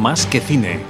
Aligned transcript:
Más 0.00 0.24
que 0.24 0.40
Cine. 0.40 0.89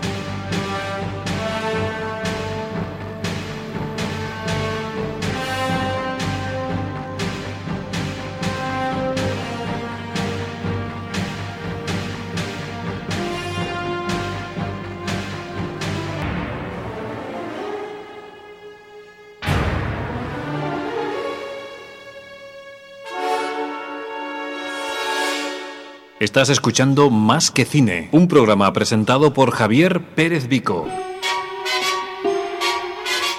Estás 26.31 26.49
escuchando 26.49 27.11
Más 27.11 27.51
que 27.51 27.65
Cine, 27.65 28.09
un 28.13 28.29
programa 28.29 28.73
presentado 28.73 29.35
por 29.35 29.51
Javier 29.51 30.01
Pérez 30.15 30.47
Vico. 30.47 30.87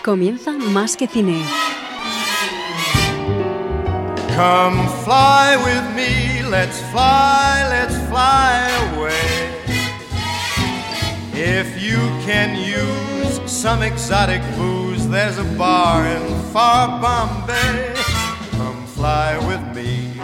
Comienza 0.03 0.51
Más 0.51 0.97
que 0.97 1.07
Cine. 1.07 1.41
Come 4.35 4.85
fly 5.05 5.55
with 5.63 5.95
me, 5.95 6.43
let's 6.49 6.81
fly, 6.91 7.63
let's 7.69 7.95
fly 8.09 8.67
away. 8.93 9.15
If 11.33 11.81
you 11.81 11.98
can 12.26 12.57
use 12.57 13.39
some 13.45 13.83
exotic 13.83 14.41
booze, 14.57 15.07
there's 15.07 15.37
a 15.37 15.45
bar 15.57 16.05
in 16.05 16.21
far 16.51 16.99
Bombay. 16.99 17.93
Come 18.57 18.85
fly 18.85 19.37
with 19.48 19.61
me, 19.67 19.70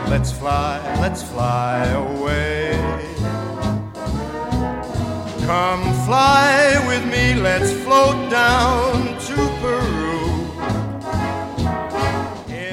let's 0.09 0.31
fly, 0.31 0.79
let's 1.01 1.23
fly 1.23 1.85
away. 1.93 2.77
Come 5.45 5.93
fly 6.05 6.77
with 6.87 7.05
me, 7.05 7.35
let's 7.41 7.71
float 7.83 8.29
down 8.29 9.17
to 9.27 9.35
Peru. 9.61 10.07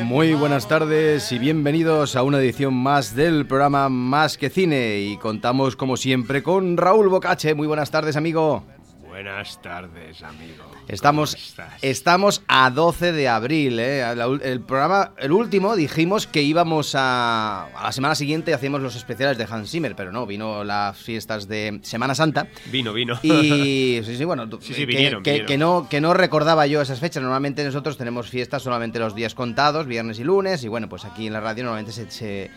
Muy 0.04 0.34
buenas 0.34 0.68
tardes 0.68 1.32
y 1.32 1.38
bienvenidos 1.38 2.14
a 2.14 2.22
una 2.22 2.38
edición 2.38 2.74
más 2.74 3.16
del 3.16 3.46
programa 3.46 3.88
Más 3.88 4.38
que 4.38 4.48
Cine 4.50 4.98
y 5.00 5.16
contamos 5.16 5.76
como 5.76 5.96
siempre 5.96 6.42
con 6.42 6.76
Raúl 6.76 7.08
Bocache. 7.08 7.54
Muy 7.54 7.66
buenas 7.66 7.90
tardes, 7.90 8.16
amigo. 8.16 8.62
Buenas 9.08 9.60
tardes, 9.60 10.22
amigo. 10.22 10.73
Estamos, 10.88 11.36
estamos 11.82 12.42
a 12.46 12.70
12 12.70 13.12
de 13.12 13.28
abril. 13.28 13.78
¿eh? 13.80 14.02
El 14.42 14.60
programa, 14.60 15.12
el 15.18 15.32
último, 15.32 15.76
dijimos 15.76 16.26
que 16.26 16.42
íbamos 16.42 16.94
a. 16.94 17.64
A 17.74 17.84
la 17.84 17.92
semana 17.92 18.14
siguiente 18.14 18.52
hacíamos 18.54 18.82
los 18.82 18.94
especiales 18.96 19.38
de 19.38 19.46
Hans 19.50 19.70
Zimmer, 19.70 19.96
pero 19.96 20.12
no, 20.12 20.26
vino 20.26 20.62
las 20.64 20.96
fiestas 20.98 21.48
de 21.48 21.80
Semana 21.82 22.14
Santa. 22.14 22.48
Vino, 22.66 22.92
vino. 22.92 23.18
Y 23.22 24.00
sí, 24.04 24.16
sí, 24.16 24.24
bueno, 24.24 24.46
Sí, 24.60 24.74
sí, 24.74 24.74
que, 24.74 24.86
vinieron, 24.86 25.22
que- 25.22 25.30
vinieron. 25.30 25.46
que 25.48 25.58
no, 25.58 25.86
que 25.88 26.00
no 26.00 26.14
recordaba 26.14 26.66
yo 26.66 26.80
esas 26.82 27.00
fechas. 27.00 27.22
Normalmente 27.22 27.64
nosotros 27.64 27.96
tenemos 27.96 28.28
fiestas 28.28 28.62
solamente 28.62 28.98
los 28.98 29.14
días 29.14 29.34
contados, 29.34 29.86
viernes 29.86 30.18
y 30.18 30.24
lunes, 30.24 30.64
y 30.64 30.68
bueno, 30.68 30.88
pues 30.88 31.04
aquí 31.04 31.26
en 31.26 31.32
la 31.32 31.40
radio 31.40 31.64
normalmente 31.64 31.92
se, 31.92 32.10
se- 32.10 32.50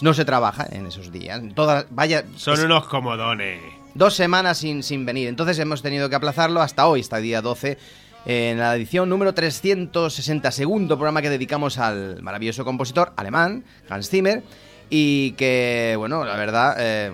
no 0.00 0.14
se 0.14 0.24
trabaja 0.24 0.66
en 0.70 0.86
esos 0.86 1.10
días. 1.12 1.42
Todas, 1.54 1.86
vaya, 1.90 2.24
Son 2.36 2.54
es- 2.54 2.60
unos 2.64 2.86
comodones. 2.86 3.60
Dos 3.94 4.14
semanas 4.14 4.58
sin, 4.58 4.82
sin 4.82 5.04
venir. 5.06 5.28
Entonces 5.28 5.58
hemos 5.58 5.82
tenido 5.82 6.08
que 6.08 6.16
aplazarlo 6.16 6.60
hasta 6.60 6.86
hoy, 6.86 7.00
hasta 7.00 7.18
el 7.18 7.22
día 7.22 7.42
12, 7.42 7.78
en 8.24 8.58
la 8.58 8.76
edición 8.76 9.08
número 9.08 9.34
360, 9.34 10.50
segundo 10.52 10.96
programa 10.96 11.22
que 11.22 11.30
dedicamos 11.30 11.78
al 11.78 12.22
maravilloso 12.22 12.64
compositor 12.64 13.12
alemán, 13.16 13.64
Hans 13.88 14.08
Zimmer, 14.08 14.42
y 14.88 15.32
que, 15.32 15.94
bueno, 15.98 16.24
la 16.24 16.36
verdad, 16.36 16.76
eh, 16.78 17.12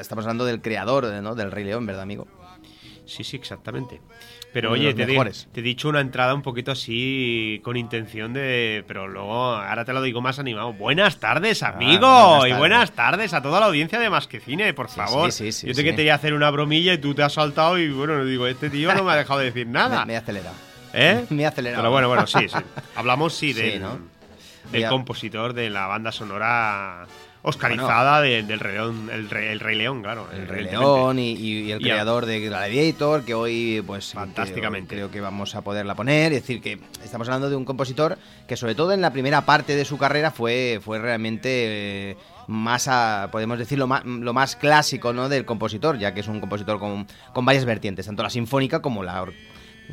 estamos 0.00 0.24
hablando 0.24 0.44
del 0.44 0.60
creador 0.60 1.06
¿no? 1.22 1.34
del 1.34 1.50
Rey 1.50 1.64
León, 1.64 1.86
¿verdad, 1.86 2.02
amigo? 2.02 2.26
Sí, 3.06 3.24
sí, 3.24 3.36
exactamente. 3.36 4.00
Pero 4.60 4.74
de 4.74 4.80
oye, 4.80 4.94
te, 4.94 5.06
di- 5.06 5.12
mejores. 5.12 5.48
te 5.52 5.60
he 5.60 5.62
dicho 5.62 5.88
una 5.88 6.00
entrada 6.00 6.34
un 6.34 6.42
poquito 6.42 6.72
así 6.72 7.60
con 7.64 7.76
intención 7.76 8.32
de... 8.32 8.84
Pero 8.88 9.06
luego, 9.08 9.54
ahora 9.54 9.84
te 9.84 9.92
lo 9.92 10.02
digo 10.02 10.20
más 10.20 10.38
animado. 10.38 10.72
Buenas 10.72 11.18
tardes, 11.18 11.62
amigo. 11.62 12.06
Ah, 12.06 12.26
buenas 12.26 12.46
y 12.46 12.48
tardes. 12.48 12.58
buenas 12.58 12.92
tardes 12.92 13.34
a 13.34 13.42
toda 13.42 13.60
la 13.60 13.66
audiencia 13.66 13.98
de 13.98 14.10
Más 14.10 14.26
que 14.26 14.40
Cine, 14.40 14.74
por 14.74 14.88
favor. 14.88 15.30
sí, 15.32 15.52
sí, 15.52 15.66
Yo 15.68 15.74
sí. 15.74 15.82
te 15.82 15.94
quería 15.96 16.14
hacer 16.14 16.34
una 16.34 16.50
bromilla 16.50 16.92
y 16.94 16.98
tú 16.98 17.14
te 17.14 17.22
has 17.22 17.32
saltado 17.34 17.78
y 17.78 17.88
bueno, 17.90 18.24
digo, 18.24 18.46
este 18.46 18.70
tío 18.70 18.94
no 18.94 19.04
me 19.04 19.12
ha 19.12 19.16
dejado 19.16 19.40
de 19.40 19.46
decir 19.46 19.66
nada. 19.68 20.00
Me, 20.00 20.06
me 20.06 20.12
he 20.14 20.16
acelerado. 20.16 20.56
¿Eh? 20.94 21.24
Me 21.30 21.42
he 21.42 21.46
acelerado. 21.46 21.82
Pero 21.82 21.90
bueno, 21.92 22.08
bueno, 22.08 22.26
sí, 22.26 22.48
sí. 22.48 22.56
Hablamos, 22.96 23.34
sí, 23.34 23.52
del, 23.52 23.80
¿no? 23.80 23.98
del 24.72 24.88
compositor 24.88 25.52
de 25.54 25.70
la 25.70 25.86
banda 25.86 26.12
sonora 26.12 27.06
oscarizada 27.42 28.20
de- 28.20 28.42
del 28.42 28.60
Rey 28.60 28.74
León, 28.74 29.08
el 29.12 29.30
Rey, 29.30 29.48
el 29.48 29.60
Rey 29.60 29.76
León, 29.76 30.02
claro. 30.02 30.26
El 30.32 30.46
Rey. 30.48 30.64
León 30.64 31.18
y, 31.18 31.70
el 31.72 31.80
Y 31.80 31.84
creador 31.84 32.26
de 32.26 32.40
Gladiator, 32.40 33.24
que 33.24 33.34
hoy, 33.34 33.82
pues. 33.86 34.12
Fantásticamente. 34.12 34.88
Creo, 34.94 35.08
creo 35.08 35.10
que 35.10 35.20
vamos 35.20 35.54
a 35.54 35.62
poderla 35.62 35.94
poner. 35.94 36.32
Es 36.32 36.42
decir, 36.42 36.60
que 36.60 36.80
estamos 37.02 37.28
hablando 37.28 37.48
de 37.50 37.56
un 37.56 37.64
compositor 37.64 38.18
que, 38.46 38.56
sobre 38.56 38.74
todo 38.74 38.92
en 38.92 39.00
la 39.00 39.12
primera 39.12 39.42
parte 39.42 39.76
de 39.76 39.84
su 39.84 39.98
carrera, 39.98 40.30
fue, 40.30 40.80
fue 40.82 40.98
realmente. 40.98 42.10
eh, 42.10 42.16
más 42.48 42.88
a, 42.88 43.28
podemos 43.30 43.58
decir, 43.58 43.78
lo 43.78 43.86
más, 43.86 44.06
lo 44.06 44.32
más 44.32 44.56
clásico 44.56 45.12
¿no? 45.12 45.28
del 45.28 45.44
compositor, 45.44 45.98
ya 45.98 46.14
que 46.14 46.20
es 46.20 46.28
un 46.28 46.40
compositor 46.40 46.78
con, 46.78 47.06
con 47.34 47.44
varias 47.44 47.66
vertientes, 47.66 48.06
tanto 48.06 48.22
la 48.22 48.30
sinfónica 48.30 48.80
como 48.80 49.02
la 49.02 49.20
or- 49.20 49.34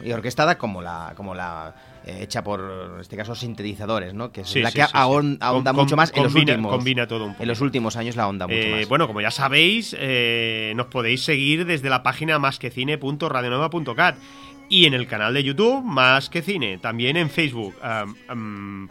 y 0.01 0.09
orquestada, 0.13 0.57
como 0.57 0.81
la, 0.81 1.11
como 1.17 1.35
la 1.35 1.75
eh, 2.05 2.19
hecha 2.21 2.43
por, 2.43 2.91
en 2.95 3.01
este 3.01 3.17
caso, 3.17 3.33
sintetizadores, 3.35 4.13
¿no? 4.13 4.31
que 4.31 4.41
es 4.41 4.49
Sí, 4.49 4.61
la 4.61 4.69
sí, 4.69 4.75
que 4.77 4.83
sí, 4.83 4.87
sí. 4.91 4.97
ahon- 4.97 5.37
ahonda 5.41 5.73
mucho 5.73 5.95
más 5.95 6.11
en 6.15 6.23
los 6.23 6.35
últimos 6.35 6.71
combina 6.71 7.07
todo 7.07 7.25
un 7.25 7.31
poco. 7.33 7.43
En 7.43 7.49
los 7.49 7.59
últimos 7.61 7.95
años 7.97 8.15
la 8.15 8.27
onda 8.27 8.45
mucho 8.47 8.59
Eh, 8.59 8.75
más. 8.81 8.87
bueno, 8.89 9.07
como 9.07 9.21
ya 9.21 9.31
sabéis, 9.31 9.95
eh, 9.99 10.73
nos 10.75 10.85
podéis 10.87 11.23
seguir 11.23 11.65
desde 11.65 11.89
la 11.89 12.03
página 12.03 12.37
másquecine.radionueva.cat 12.39 14.17
y 14.69 14.85
en 14.85 14.93
el 14.93 15.07
canal 15.07 15.33
de 15.33 15.43
YouTube 15.43 15.83
Más 15.83 16.29
que 16.29 16.41
Cine, 16.41 16.77
también 16.79 17.17
en 17.17 17.29
Facebook 17.29 17.75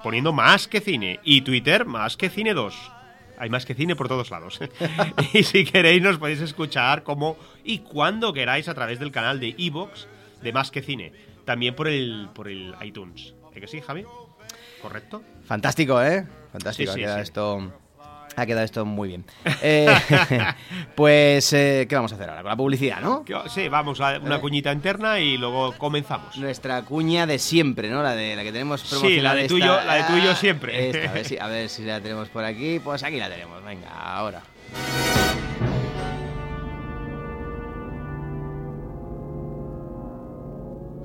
poniendo 0.03 0.33
Más 0.33 0.69
que 0.69 0.81
Cine 0.81 1.21
y 1.25 1.41
Twitter 1.43 1.85
Más 1.85 2.17
que 2.17 2.31
Cine 2.31 2.55
2. 2.55 2.93
Hay 3.37 3.51
más 3.51 3.67
que 3.67 3.75
cine 3.75 3.97
por 3.97 4.07
todos 4.07 4.31
lados. 4.31 4.61
y 5.33 5.43
si 5.43 5.65
queréis 5.65 6.01
nos 6.01 6.19
podéis 6.19 6.41
escuchar 6.41 7.03
como 7.03 7.37
y 7.65 7.79
cuando 7.81 8.33
queráis 8.33 8.69
a 8.69 8.75
través 8.75 9.01
del 9.01 9.11
canal 9.11 9.41
de 9.41 9.57
Evox 9.59 10.07
de 10.45 10.53
Más 10.53 10.71
que 10.71 10.83
Cine. 10.83 11.13
También 11.45 11.75
por 11.75 11.89
el, 11.89 12.29
por 12.33 12.47
el 12.49 12.75
iTunes. 12.83 13.35
¿Es 13.55 13.61
que 13.61 13.67
sí, 13.67 13.81
Javi? 13.81 14.05
¿Correcto? 14.81 15.23
Fantástico, 15.47 16.01
¿eh? 16.03 16.25
Fantástico, 16.53 16.93
Sí, 16.93 16.99
sí, 16.99 17.03
ha 17.03 17.07
quedado 17.07 17.19
sí. 17.19 17.23
esto. 17.23 17.73
Ha 18.37 18.47
quedado 18.47 18.65
esto 18.65 18.85
muy 18.85 19.09
bien. 19.09 19.25
Eh, 19.63 19.87
pues, 20.97 21.53
eh, 21.53 21.87
¿qué 21.89 21.95
vamos 21.95 22.11
a 22.13 22.17
hacer 22.17 22.29
ahora? 22.29 22.43
Con 22.43 22.51
la 22.51 22.57
publicidad, 22.57 23.01
¿no? 23.01 23.25
Sí, 23.49 23.69
vamos 23.69 24.01
a 24.01 24.17
Eh. 24.17 24.19
una 24.19 24.41
cuñita 24.41 24.73
interna 24.73 25.21
y 25.21 25.37
luego 25.37 25.73
comenzamos. 25.79 26.37
Nuestra 26.37 26.83
cuña 26.83 27.27
de 27.27 27.39
siempre, 27.39 27.89
¿no? 27.91 28.03
La 28.03 28.15
de 28.17 28.35
la 28.35 28.43
que 28.43 28.51
tenemos 28.53 28.81
Sí, 28.81 28.89
promocionada 28.91 29.35
la 29.35 29.39
de 29.39 29.47
esta- 29.47 29.55
tuyo- 29.55 29.85
la 29.85 29.95
de 29.95 30.03
tuyo 30.05 30.35
siempre. 30.35 30.91
esta, 30.91 31.11
a, 31.11 31.13
ver 31.13 31.25
si, 31.25 31.39
a 31.39 31.47
ver 31.49 31.69
si 31.69 31.83
la 31.85 32.01
tenemos 32.01 32.29
por 32.29 32.45
aquí. 32.45 32.81
Pues 32.81 33.03
aquí 33.05 33.19
la 33.19 33.29
tenemos. 33.31 33.65
Venga, 33.65 33.89
ahora. 33.91 34.43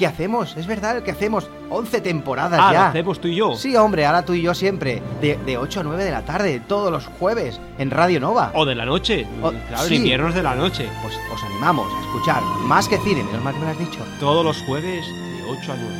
que 0.00 0.06
hacemos, 0.06 0.56
es 0.56 0.66
verdad, 0.66 0.96
el 0.96 1.02
que 1.04 1.10
hacemos. 1.12 1.48
11 1.68 2.00
temporadas 2.00 2.58
Ah, 2.60 2.72
ya. 2.72 2.80
lo 2.80 2.84
hacemos 2.86 3.20
tú 3.20 3.28
y 3.28 3.36
yo. 3.36 3.54
Sí, 3.54 3.76
hombre, 3.76 4.04
ahora 4.06 4.24
tú 4.24 4.32
y 4.34 4.42
yo 4.42 4.54
siempre. 4.54 5.00
De, 5.20 5.36
de 5.46 5.56
8 5.58 5.80
a 5.80 5.82
9 5.84 6.02
de 6.04 6.10
la 6.10 6.22
tarde, 6.22 6.60
todos 6.66 6.90
los 6.90 7.06
jueves, 7.06 7.60
en 7.78 7.90
Radio 7.92 8.18
Nova. 8.18 8.50
O 8.54 8.64
de 8.64 8.74
la 8.74 8.84
noche. 8.84 9.26
O- 9.42 9.50
claro, 9.52 9.84
sí. 9.84 9.94
en 9.94 10.00
inviernos 10.00 10.34
de 10.34 10.42
la 10.42 10.54
noche. 10.56 10.88
Pues 11.02 11.14
os 11.32 11.42
animamos 11.44 11.86
a 11.94 12.00
escuchar 12.00 12.42
más 12.64 12.88
que 12.88 12.98
cine, 12.98 13.22
menos 13.22 13.44
mal 13.44 13.52
que 13.54 13.60
me 13.60 13.66
lo 13.66 13.70
has 13.72 13.78
dicho. 13.78 14.00
Todos 14.18 14.44
los 14.44 14.56
jueves 14.62 15.06
de 15.06 15.44
8 15.48 15.72
a 15.72 15.76
9. 15.76 15.94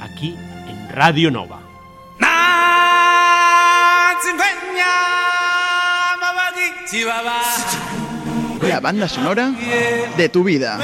Aquí 0.00 0.34
en 0.66 0.88
Radio 0.88 1.30
Nova. 1.30 1.60
La 8.62 8.80
banda 8.80 9.08
sonora 9.08 9.50
de 10.16 10.28
tu 10.28 10.44
vida. 10.44 10.78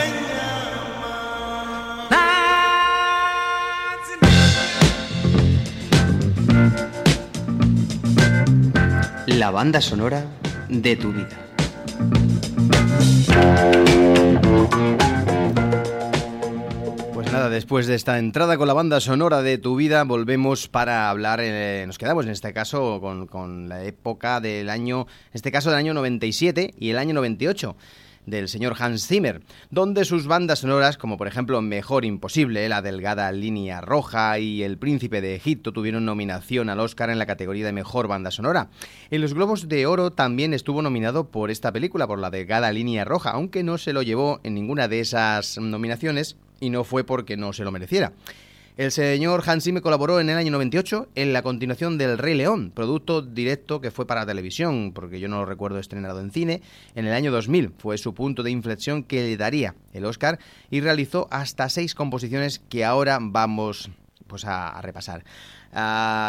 La 9.38 9.52
banda 9.52 9.80
sonora 9.80 10.26
de 10.68 10.96
tu 10.96 11.12
vida. 11.12 11.28
nada, 17.30 17.50
después 17.50 17.86
de 17.86 17.94
esta 17.94 18.18
entrada 18.18 18.56
con 18.56 18.66
la 18.66 18.74
banda 18.74 18.98
sonora 19.00 19.42
de 19.42 19.58
tu 19.58 19.76
vida, 19.76 20.02
volvemos 20.02 20.66
para 20.66 21.08
hablar, 21.08 21.38
eh, 21.40 21.84
nos 21.86 21.98
quedamos 21.98 22.24
en 22.24 22.32
este 22.32 22.52
caso 22.52 23.00
con, 23.00 23.28
con 23.28 23.68
la 23.68 23.84
época 23.84 24.40
del 24.40 24.70
año, 24.70 25.02
en 25.02 25.34
este 25.34 25.52
caso 25.52 25.70
del 25.70 25.78
año 25.78 25.94
97 25.94 26.74
y 26.76 26.90
el 26.90 26.98
año 26.98 27.14
98 27.14 27.76
del 28.30 28.48
señor 28.48 28.76
Hans 28.78 29.06
Zimmer, 29.06 29.42
donde 29.70 30.04
sus 30.04 30.26
bandas 30.26 30.60
sonoras, 30.60 30.98
como 30.98 31.16
por 31.16 31.28
ejemplo 31.28 31.60
Mejor 31.62 32.04
Imposible, 32.04 32.68
La 32.68 32.82
Delgada 32.82 33.30
Línea 33.32 33.80
Roja 33.80 34.38
y 34.38 34.62
El 34.62 34.78
Príncipe 34.78 35.20
de 35.20 35.34
Egipto, 35.34 35.72
tuvieron 35.72 36.04
nominación 36.04 36.70
al 36.70 36.80
Oscar 36.80 37.10
en 37.10 37.18
la 37.18 37.26
categoría 37.26 37.66
de 37.66 37.72
Mejor 37.72 38.08
Banda 38.08 38.30
Sonora. 38.30 38.70
En 39.10 39.20
los 39.20 39.34
Globos 39.34 39.68
de 39.68 39.86
Oro 39.86 40.10
también 40.10 40.54
estuvo 40.54 40.82
nominado 40.82 41.28
por 41.28 41.50
esta 41.50 41.72
película, 41.72 42.06
por 42.06 42.18
La 42.18 42.30
Delgada 42.30 42.72
Línea 42.72 43.04
Roja, 43.04 43.30
aunque 43.30 43.62
no 43.62 43.78
se 43.78 43.92
lo 43.92 44.02
llevó 44.02 44.40
en 44.42 44.54
ninguna 44.54 44.88
de 44.88 45.00
esas 45.00 45.58
nominaciones 45.58 46.36
y 46.60 46.70
no 46.70 46.84
fue 46.84 47.04
porque 47.04 47.36
no 47.36 47.52
se 47.52 47.64
lo 47.64 47.70
mereciera. 47.70 48.12
El 48.78 48.92
señor 48.92 49.42
Hans 49.44 49.64
Zimmer 49.64 49.82
colaboró 49.82 50.20
en 50.20 50.30
el 50.30 50.36
año 50.36 50.52
98 50.52 51.08
en 51.16 51.32
la 51.32 51.42
continuación 51.42 51.98
del 51.98 52.16
Rey 52.16 52.36
León, 52.36 52.70
producto 52.72 53.22
directo 53.22 53.80
que 53.80 53.90
fue 53.90 54.06
para 54.06 54.24
televisión, 54.24 54.92
porque 54.94 55.18
yo 55.18 55.26
no 55.26 55.38
lo 55.38 55.46
recuerdo 55.46 55.80
estrenado 55.80 56.20
en 56.20 56.30
cine. 56.30 56.62
En 56.94 57.04
el 57.04 57.12
año 57.12 57.32
2000 57.32 57.72
fue 57.76 57.98
su 57.98 58.14
punto 58.14 58.44
de 58.44 58.52
inflexión 58.52 59.02
que 59.02 59.24
le 59.24 59.36
daría 59.36 59.74
el 59.92 60.04
Oscar 60.04 60.38
y 60.70 60.80
realizó 60.80 61.26
hasta 61.32 61.68
seis 61.68 61.96
composiciones 61.96 62.60
que 62.60 62.84
ahora 62.84 63.18
vamos 63.20 63.90
pues, 64.28 64.44
a, 64.44 64.80
repasar. 64.80 65.24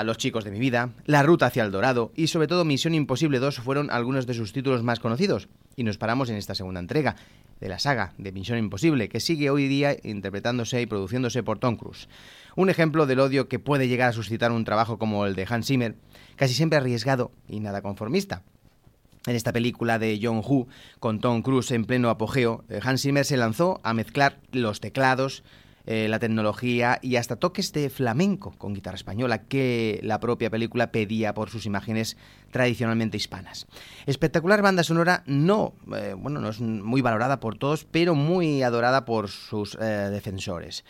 Los 0.03 0.17
chicos 0.17 0.43
de 0.43 0.49
mi 0.49 0.59
vida, 0.59 0.89
La 1.05 1.21
ruta 1.21 1.45
hacia 1.45 1.63
el 1.63 1.71
dorado 1.71 2.11
y 2.15 2.27
sobre 2.27 2.47
todo 2.47 2.65
Misión 2.65 2.95
Imposible 2.95 3.37
2 3.37 3.59
fueron 3.59 3.91
algunos 3.91 4.25
de 4.25 4.33
sus 4.33 4.53
títulos 4.53 4.81
más 4.81 4.99
conocidos. 4.99 5.49
Y 5.75 5.83
nos 5.83 5.99
paramos 5.99 6.31
en 6.31 6.35
esta 6.37 6.55
segunda 6.55 6.79
entrega 6.79 7.15
de 7.59 7.69
la 7.69 7.79
saga 7.79 8.13
de 8.17 8.31
Misión 8.31 8.57
Imposible, 8.57 9.09
que 9.09 9.19
sigue 9.19 9.49
hoy 9.49 9.67
día 9.67 9.97
interpretándose 10.03 10.81
y 10.81 10.85
produciéndose 10.85 11.43
por 11.43 11.59
Tom 11.59 11.75
Cruise. 11.75 12.07
Un 12.55 12.69
ejemplo 12.69 13.05
del 13.05 13.19
odio 13.19 13.47
que 13.47 13.59
puede 13.59 13.87
llegar 13.87 14.09
a 14.09 14.13
suscitar 14.13 14.51
un 14.51 14.65
trabajo 14.65 14.97
como 14.97 15.25
el 15.25 15.35
de 15.35 15.47
Hans 15.49 15.67
Zimmer, 15.67 15.95
casi 16.35 16.53
siempre 16.53 16.77
arriesgado 16.77 17.31
y 17.47 17.59
nada 17.59 17.81
conformista. 17.81 18.43
En 19.25 19.35
esta 19.35 19.51
película 19.51 19.99
de 19.99 20.19
John 20.21 20.41
Woo, 20.45 20.67
con 20.99 21.19
Tom 21.19 21.41
Cruise 21.41 21.71
en 21.71 21.85
pleno 21.85 22.09
apogeo, 22.09 22.63
eh, 22.69 22.79
Hans 22.81 23.01
Zimmer 23.01 23.25
se 23.25 23.37
lanzó 23.37 23.81
a 23.83 23.93
mezclar 23.93 24.39
los 24.51 24.79
teclados, 24.79 25.43
eh, 25.91 26.07
la 26.07 26.19
tecnología 26.19 26.99
y 27.01 27.15
hasta 27.15 27.37
toques 27.37 27.73
de 27.73 27.89
flamenco 27.89 28.53
con 28.59 28.75
guitarra 28.75 28.93
española 28.93 29.45
que 29.45 29.99
la 30.03 30.19
propia 30.19 30.51
película 30.51 30.91
pedía 30.91 31.33
por 31.33 31.49
sus 31.49 31.65
imágenes 31.65 32.15
tradicionalmente 32.51 33.17
hispanas. 33.17 33.65
Espectacular 34.05 34.61
banda 34.61 34.83
sonora, 34.83 35.23
no, 35.25 35.73
eh, 35.95 36.13
bueno, 36.15 36.41
no 36.41 36.49
es 36.49 36.61
muy 36.61 37.01
valorada 37.01 37.39
por 37.39 37.57
todos, 37.57 37.85
pero 37.85 38.13
muy 38.13 38.61
adorada 38.61 39.03
por 39.03 39.29
sus 39.29 39.79
eh, 39.81 39.85
defensores. 40.11 40.85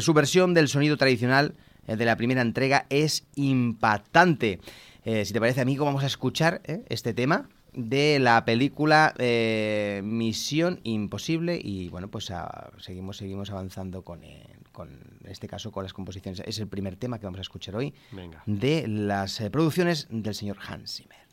Su 0.00 0.14
versión 0.14 0.54
del 0.54 0.68
sonido 0.68 0.96
tradicional 0.96 1.54
de 1.86 2.04
la 2.04 2.16
primera 2.16 2.42
entrega 2.42 2.86
es 2.88 3.24
impactante. 3.36 4.58
Si 5.04 5.32
te 5.32 5.38
parece, 5.38 5.60
amigo, 5.60 5.84
vamos 5.84 6.02
a 6.02 6.08
escuchar 6.08 6.60
este 6.88 7.14
tema 7.14 7.48
de 7.76 8.18
la 8.18 8.44
película 8.44 9.14
eh, 9.18 10.00
Misión 10.02 10.80
Imposible 10.82 11.60
y 11.62 11.88
bueno 11.90 12.08
pues 12.08 12.30
ah, 12.30 12.70
seguimos 12.78 13.18
seguimos 13.18 13.50
avanzando 13.50 14.02
con, 14.02 14.24
eh, 14.24 14.56
con 14.72 14.88
en 14.88 15.30
este 15.30 15.46
caso 15.46 15.70
con 15.70 15.84
las 15.84 15.92
composiciones 15.92 16.42
es 16.46 16.58
el 16.58 16.68
primer 16.68 16.96
tema 16.96 17.18
que 17.18 17.26
vamos 17.26 17.38
a 17.38 17.42
escuchar 17.42 17.76
hoy 17.76 17.94
Venga. 18.12 18.42
de 18.46 18.88
las 18.88 19.40
eh, 19.42 19.50
producciones 19.50 20.08
del 20.10 20.34
señor 20.34 20.56
Hans 20.66 20.96
Zimmer 20.96 21.25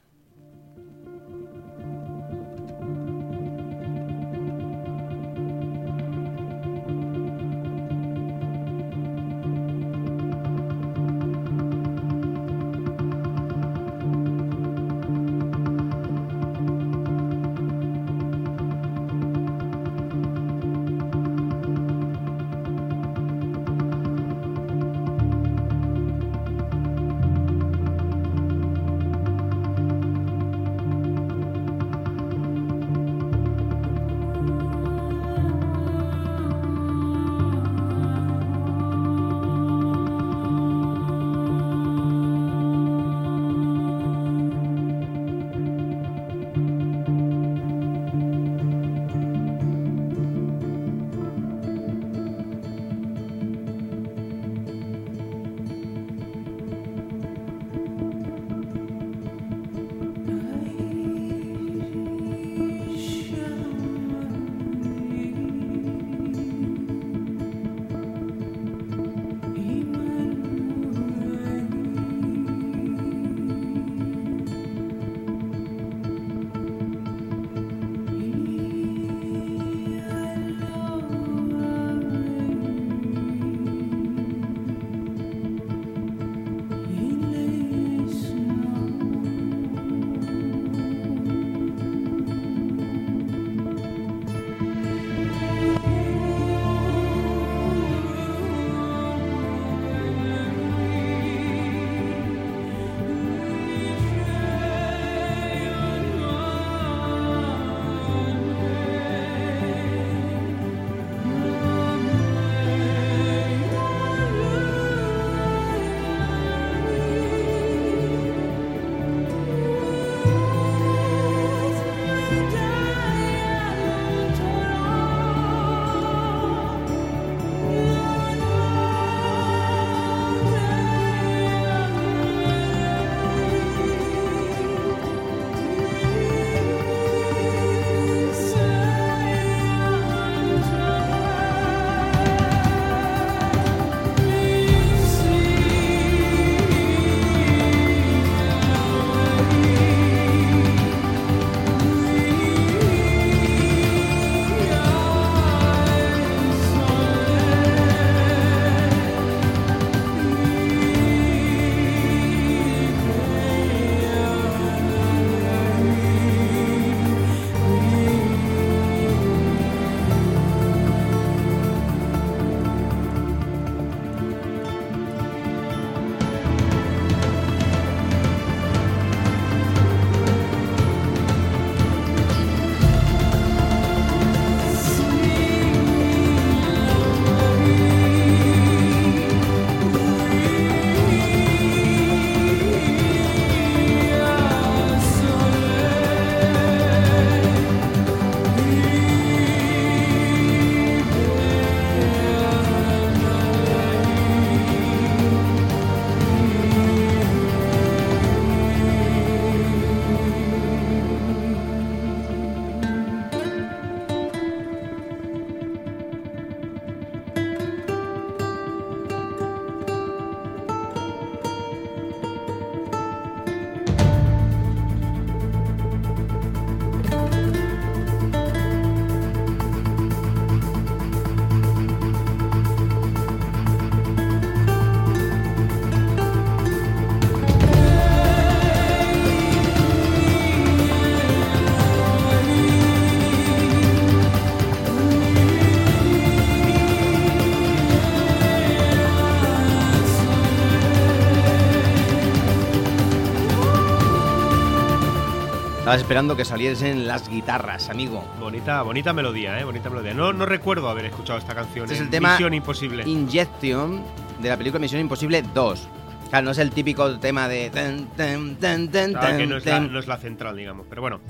Estabas 255.94 256.10
esperando 256.10 256.36
que 256.36 256.44
saliesen 256.44 257.06
las 257.06 257.30
guitarras, 257.30 257.88
amigo. 257.92 258.26
Bonita, 258.40 258.82
bonita 258.82 259.14
melodía, 259.14 259.60
¿eh? 259.60 259.64
Bonita 259.64 259.92
melodía. 259.92 260.16
No, 260.16 260.34
no 260.34 260.48
recuerdo 260.48 260.90
haber 260.90 261.06
escuchado 261.06 261.38
esta 261.38 261.54
canción. 261.54 261.84
Este 261.84 261.94
es 261.94 262.02
el 262.02 262.10
tema 262.10 262.32
Misión 262.32 262.56
Imposible. 262.56 263.04
Injection 263.08 264.02
de 264.42 264.50
la 264.50 264.58
película 264.58 264.80
Misión 264.80 265.02
Imposible 265.02 265.44
2. 265.54 265.88
Claro, 266.32 266.46
no 266.46 266.50
es 266.50 266.58
el 266.58 266.72
típico 266.72 267.20
tema 267.20 267.48
de... 267.48 267.70
tan, 267.70 268.08
tan, 268.16 268.56
tan, 268.56 268.90
tan, 268.90 269.12
Claro 269.12 269.38
que 269.38 269.46
no 269.46 269.58
es, 269.58 269.66
la, 269.68 269.80
no 269.82 270.00
es 270.00 270.08
la 270.08 270.18
central, 270.18 270.58
digamos. 270.58 270.88
Pero 270.90 271.04
bueno. 271.04 271.22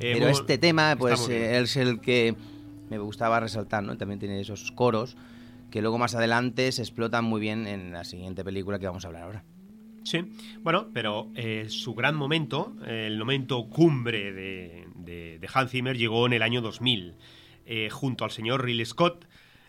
eh, 0.00 0.12
Pero 0.12 0.28
este 0.28 0.58
tema, 0.58 0.96
pues, 0.98 1.26
eh, 1.30 1.58
es 1.58 1.78
el 1.78 2.02
que 2.02 2.34
me 2.90 2.98
gustaba 2.98 3.40
resaltar, 3.40 3.82
¿no? 3.82 3.96
También 3.96 4.20
tiene 4.20 4.38
esos 4.38 4.70
coros 4.70 5.16
que 5.70 5.80
luego 5.80 5.96
más 5.96 6.14
adelante 6.14 6.70
se 6.72 6.82
explotan 6.82 7.24
muy 7.24 7.40
bien 7.40 7.66
en 7.66 7.92
la 7.92 8.04
siguiente 8.04 8.44
película 8.44 8.78
que 8.78 8.84
vamos 8.84 9.06
a 9.06 9.08
hablar 9.08 9.22
ahora. 9.22 9.44
Sí, 10.04 10.24
bueno, 10.60 10.88
pero 10.94 11.30
eh, 11.34 11.66
su 11.68 11.94
gran 11.94 12.14
momento, 12.16 12.74
eh, 12.86 13.06
el 13.06 13.18
momento 13.18 13.68
cumbre 13.68 14.32
de, 14.32 14.86
de- 14.96 15.38
de 15.38 15.48
Hans 15.52 15.70
Zimmer 15.70 15.96
llegó 15.96 16.26
en 16.26 16.32
el 16.32 16.42
año 16.42 16.60
2000. 16.60 17.14
Eh, 17.66 17.88
junto 17.90 18.24
al 18.24 18.30
señor 18.30 18.64
Ridley 18.64 18.84
Scott, 18.86 19.26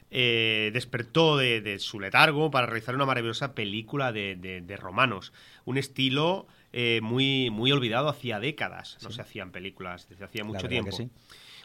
eh, 0.10 0.72
despertó 0.74 1.38
de, 1.38 1.62
de 1.62 1.80
su 1.80 2.00
letargo 2.00 2.50
para 2.52 2.66
realizar 2.66 2.96
una 2.96 3.06
maravillosa 3.06 3.54
película 3.56 4.12
de, 4.12 4.36
de- 4.36 4.62
de 4.62 4.78
romanos. 4.78 5.32
Un 5.66 5.78
estilo 5.78 6.48
eh, 6.74 7.00
muy, 7.04 7.50
muy 7.50 7.72
olvidado 7.72 8.10
hacía 8.10 8.40
décadas. 8.40 8.98
No 9.04 9.12
se 9.12 9.22
hacían 9.22 9.52
películas 9.52 10.08
desde 10.10 10.26
hacía 10.26 10.44
mucho 10.44 10.68
tiempo. 10.70 10.90
que 10.90 11.04
sí. 11.04 11.10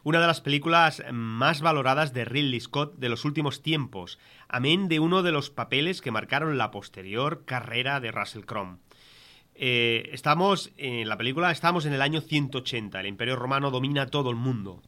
Una 0.07 0.21
de 0.21 0.29
las 0.29 0.41
películas 0.41 1.03
más 1.11 1.63
valoradas 1.63 2.13
de 2.15 2.25
Ridley 2.25 2.61
Scott 2.61 2.95
de 2.95 3.09
los 3.09 3.25
últimos 3.25 3.61
tiempos, 3.61 4.21
amén 4.47 4.87
de 4.87 5.01
uno 5.01 5.25
de 5.25 5.33
los 5.33 5.51
papeles 5.51 6.01
que 6.01 6.13
marcaron 6.13 6.57
la 6.59 6.71
posterior 6.71 7.45
carrera 7.45 7.99
de 7.99 8.13
Russell 8.13 8.45
Crowe. 8.45 8.79
Eh, 9.57 10.09
estamos 10.13 10.71
en 10.77 11.09
la 11.09 11.17
película, 11.19 11.51
estamos 11.51 11.87
en 11.87 11.93
el 11.93 12.03
año 12.03 12.21
180. 12.21 13.01
El 13.01 13.09
Imperio 13.09 13.35
Romano 13.35 13.73
domina 13.73 14.07
todo 14.07 14.31
el 14.31 14.37
mundo. 14.37 14.81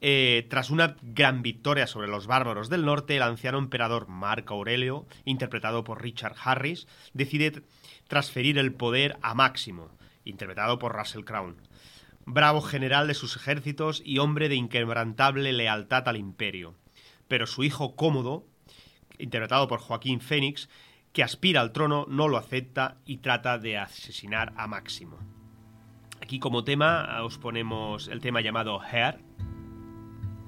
Eh, 0.00 0.44
tras 0.50 0.70
una 0.70 0.96
gran 1.02 1.40
victoria 1.42 1.86
sobre 1.86 2.08
los 2.08 2.26
bárbaros 2.26 2.68
del 2.68 2.84
norte, 2.84 3.14
el 3.14 3.22
anciano 3.22 3.58
emperador 3.58 4.08
Marco 4.08 4.54
Aurelio, 4.54 5.06
interpretado 5.24 5.84
por 5.84 6.02
Richard 6.02 6.34
Harris, 6.42 6.88
decide 7.12 7.52
tr- 7.52 7.62
transferir 8.08 8.58
el 8.58 8.72
poder 8.72 9.18
a 9.22 9.34
Máximo, 9.34 9.88
interpretado 10.24 10.80
por 10.80 10.96
Russell 10.96 11.22
Crowe 11.22 11.54
bravo 12.28 12.60
general 12.60 13.08
de 13.08 13.14
sus 13.14 13.36
ejércitos 13.36 14.02
y 14.04 14.18
hombre 14.18 14.48
de 14.48 14.54
inquebrantable 14.54 15.52
lealtad 15.52 16.08
al 16.08 16.16
imperio. 16.16 16.74
Pero 17.26 17.46
su 17.46 17.64
hijo 17.64 17.96
Cómodo, 17.96 18.46
interpretado 19.18 19.66
por 19.68 19.80
Joaquín 19.80 20.20
Fénix, 20.20 20.68
que 21.12 21.22
aspira 21.22 21.60
al 21.60 21.72
trono, 21.72 22.06
no 22.08 22.28
lo 22.28 22.36
acepta 22.36 22.98
y 23.04 23.18
trata 23.18 23.58
de 23.58 23.78
asesinar 23.78 24.52
a 24.56 24.66
Máximo. 24.66 25.18
Aquí 26.22 26.38
como 26.38 26.64
tema 26.64 27.22
os 27.22 27.38
ponemos 27.38 28.08
el 28.08 28.20
tema 28.20 28.40
llamado 28.40 28.80
Hair, 28.80 29.20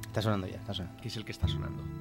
Está 0.06 0.22
sonando 0.22 0.48
ya, 0.48 0.56
está 0.56 0.74
sonando. 0.74 1.00
que 1.00 1.08
es 1.08 1.16
el 1.16 1.24
que 1.24 1.32
está 1.32 1.46
sonando. 1.46 1.99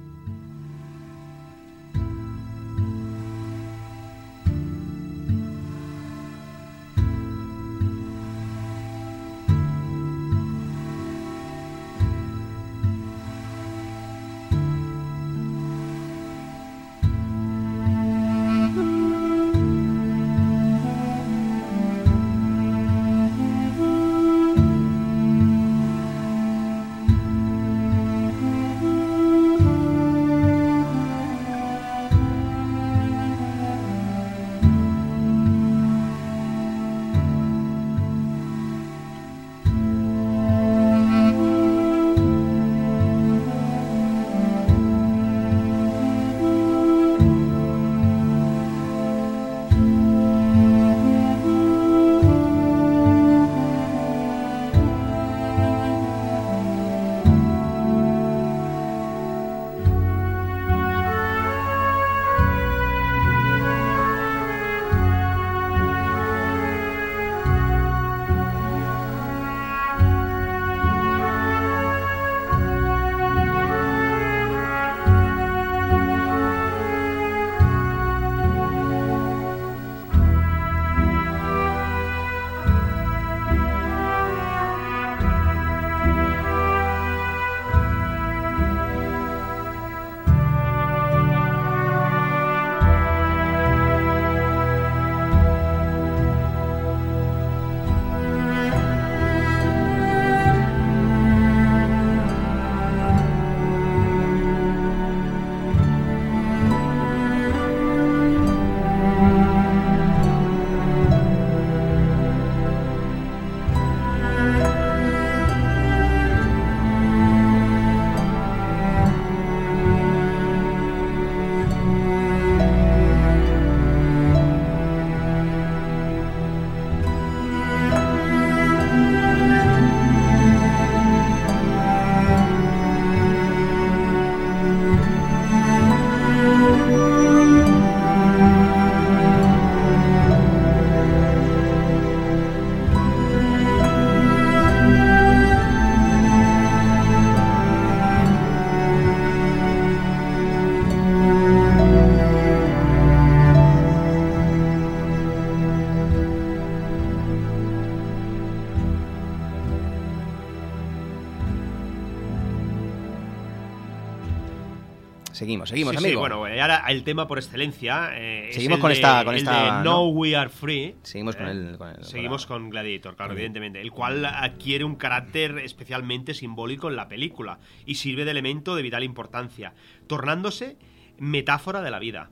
Seguimos, 165.40 165.70
seguimos, 165.70 165.92
Sí, 165.94 165.98
sí, 166.00 166.04
amigo. 166.04 166.20
bueno, 166.20 166.54
y 166.54 166.58
ahora 166.58 166.84
el 166.90 167.02
tema 167.02 167.26
por 167.26 167.38
excelencia. 167.38 168.10
eh, 168.12 168.50
es 168.50 168.56
Seguimos 168.56 168.76
el 168.76 168.80
con 168.82 168.88
de- 168.90 168.94
esta- 168.94 169.24
con 169.24 169.32
el 169.34 169.38
esta, 169.40 169.62
de 169.64 169.70
¿no? 169.70 169.82
No 169.84 170.08
We 170.08 170.36
Are 170.36 170.50
Free. 170.50 170.96
Seguimos 171.02 171.34
con 171.34 171.46
eh, 171.48 171.50
el- 171.52 171.78
con 171.78 171.88
el- 171.88 172.04
Seguimos 172.04 172.44
con 172.44 172.56
la- 172.56 172.60
con 172.64 172.70
Gladiator, 172.70 173.16
claro, 173.16 173.32
evidentemente. 173.32 173.80
El 173.80 173.90
cual 173.90 174.22
adquiere 174.26 174.84
un 174.84 174.96
carácter 174.96 175.56
especialmente 175.60 176.34
simbólico 176.34 176.90
en 176.90 176.96
la 176.96 177.08
película 177.08 177.58
y 177.86 177.94
sirve 177.94 178.26
de 178.26 178.32
elemento 178.32 178.76
de 178.76 178.82
vital 178.82 179.02
importancia, 179.02 179.72
tornándose 180.06 180.76
metáfora 181.18 181.80
de 181.80 181.90
la 181.90 181.98
vida. 182.00 182.28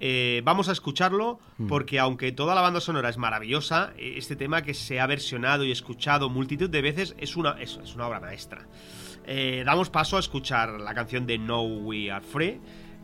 Eh, 0.00 0.40
vamos 0.42 0.70
a 0.70 0.72
escucharlo 0.72 1.38
Mm. 1.58 1.66
porque 1.66 1.98
aunque 1.98 2.32
toda 2.32 2.54
la 2.54 2.62
banda 2.62 2.80
sonora 2.80 3.10
es 3.10 3.18
maravillosa, 3.18 3.92
este 3.98 4.34
tema 4.34 4.62
que 4.62 4.72
se 4.72 4.98
ha 4.98 5.06
versionado 5.06 5.62
y 5.64 5.72
escuchado 5.72 6.30
multitud 6.30 6.70
de 6.70 6.80
veces 6.80 7.14
es 7.18 7.36
una, 7.36 7.52
es, 7.60 7.78
es 7.82 7.94
una 7.94 8.06
obra 8.06 8.20
maestra. 8.20 8.66
Eh, 9.26 9.64
damos 9.66 9.90
paso 9.90 10.16
a 10.16 10.20
escuchar 10.20 10.80
la 10.80 10.94
canción 10.94 11.26
de 11.26 11.38
No 11.38 11.62
We 11.62 12.10
Are 12.10 12.24
Free, 12.24 12.60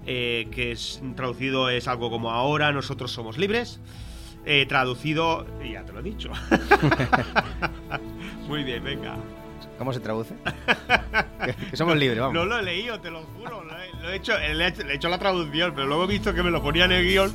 eh, 0.07 0.47
que 0.53 0.73
es 0.73 1.03
traducido 1.17 1.69
es 1.69 1.89
algo 1.89 2.11
como 2.11 2.31
ahora 2.31 2.73
nosotros 2.73 3.11
somos 3.11 3.39
libres. 3.39 3.81
Eh, 4.45 4.67
traducido, 4.67 5.47
ya 5.63 5.85
te 5.85 5.93
lo 5.93 6.01
he 6.01 6.03
dicho. 6.03 6.31
Muy 8.49 8.65
bien, 8.65 8.83
venga. 8.83 9.17
¿Cómo 9.79 9.93
se 9.93 10.01
traduce? 10.01 10.35
que, 11.71 11.77
somos 11.77 11.97
libres, 11.97 12.21
vamos. 12.21 12.35
No 12.35 12.45
lo 12.45 12.59
he 12.59 12.63
leído, 12.63 13.01
te 13.01 13.11
lo 13.11 13.23
juro. 13.23 13.65
Lo 13.65 13.77
he, 13.77 14.03
lo 14.03 14.11
he 14.11 14.17
hecho, 14.17 14.39
le 14.39 14.67
he 14.67 14.69
he 14.69 14.95
hecho 14.95 15.09
la 15.09 15.19
traducción, 15.19 15.73
pero 15.75 15.87
luego 15.87 16.05
he 16.05 16.09
visto 16.09 16.35
que 16.35 16.43
me 16.43 16.51
lo 16.51 16.63
ponía 16.63 16.85
en 16.85 16.93
el 16.93 17.05
guion. 17.05 17.33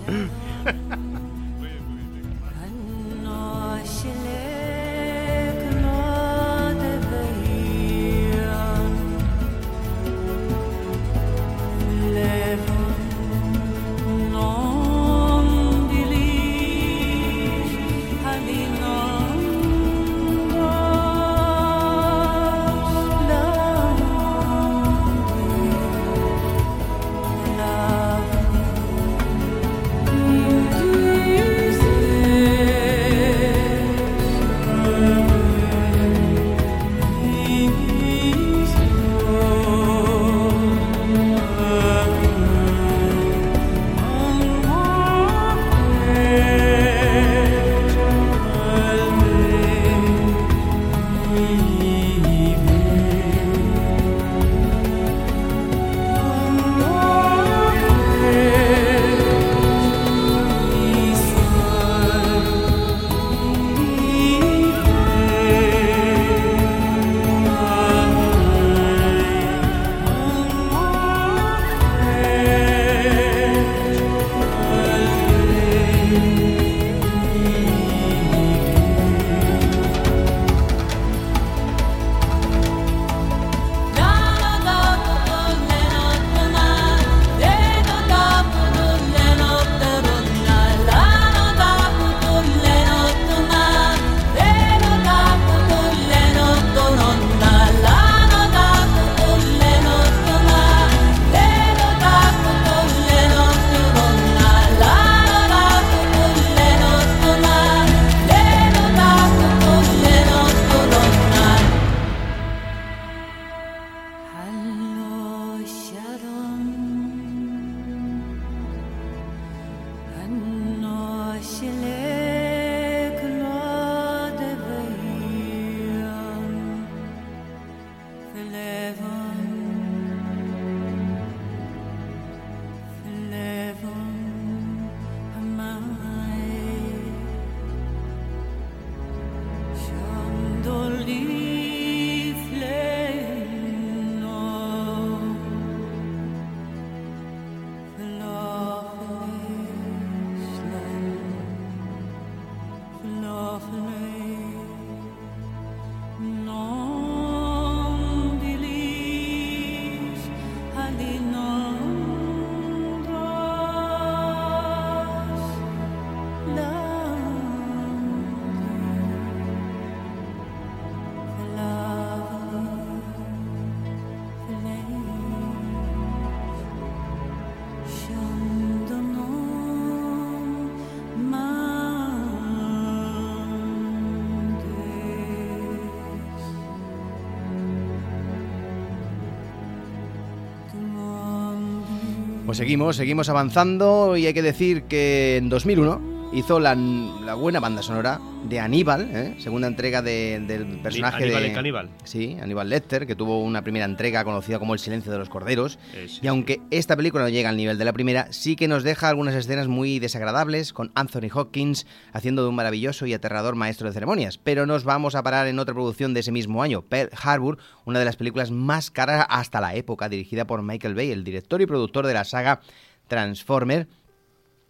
Pues 192.48 192.60
seguimos, 192.60 192.96
seguimos 192.96 193.27
avanzando 193.27 194.16
y 194.16 194.25
hay 194.25 194.33
que 194.33 194.42
decir 194.42 194.83
que 194.83 195.36
en 195.36 195.50
2001 195.50 196.29
hizo 196.31 196.62
la, 196.62 196.75
la 196.75 197.33
buena 197.33 197.60
banda 197.60 197.81
sonora 197.81 198.22
de 198.50 198.60
Aníbal, 198.60 199.10
¿eh? 199.14 199.36
segunda 199.40 199.68
entrega 199.68 200.01
de- 200.01 200.40
del 200.48 200.79
personaje 200.79 201.24
Aníbal 201.24 201.42
de... 201.42 201.48
el 201.50 201.53
caníbal. 201.55 201.90
Sí, 202.03 202.38
Aníbal 202.42 202.70
Lecter, 202.70 203.05
que 203.07 203.16
tuvo 203.16 203.42
una 203.44 203.62
primera 203.64 203.86
entrega 203.86 204.24
conocida 204.24 204.60
como 204.60 204.74
El 204.74 204.79
silencio 204.79 205.12
de 205.12 205.18
los 205.18 205.29
corderos. 205.29 205.79
Es- 205.96 206.20
Y 206.24 206.27
aunque 206.27 206.62
esta 206.72 206.96
película 206.96 207.24
no 207.24 207.29
llega 207.29 207.50
al 207.50 207.57
nivel 207.57 207.77
de 207.77 207.86
la 207.86 207.94
primera, 207.94 208.31
sí 208.31 208.55
que 208.55 208.68
nos 208.68 208.83
deja 208.83 209.10
algunas 209.10 209.36
escenas 209.36 209.68
muy 209.68 210.00
desagradables, 210.00 210.72
con 210.74 210.92
Anthony 210.96 211.29
Hopkins 211.33 211.86
haciendo 212.14 212.44
de 212.44 212.50
un 212.50 212.55
maravilloso 212.55 213.05
y 213.05 213.14
aterrador 213.14 213.55
maestro 213.55 213.88
de 213.88 213.94
ceremonias. 213.94 214.38
Pero 214.38 214.66
nos 214.66 214.83
vamos 214.83 215.16
a 215.16 215.24
parar 215.24 215.48
en 215.48 215.60
otra 215.60 215.74
producción 215.74 216.14
de 216.14 216.22
ese 216.22 216.31
mismo 216.31 216.64
año, 216.64 216.81
Pearl 216.83 217.10
Harbor, 217.22 217.57
una 217.86 218.00
de 218.00 218.05
las 218.05 218.16
películas 218.16 218.51
más 218.51 218.92
caras 218.92 219.25
hasta 219.29 219.62
la 219.62 219.75
época, 219.75 220.10
dirigida 220.10 220.46
por 220.48 220.62
Michael 220.64 220.96
Bay, 220.96 221.12
el 221.12 221.24
director 221.24 221.62
y 221.62 221.66
productor 221.66 222.05
de 222.07 222.14
la 222.14 222.24
saga 222.24 222.62
Transformer. 223.07 223.88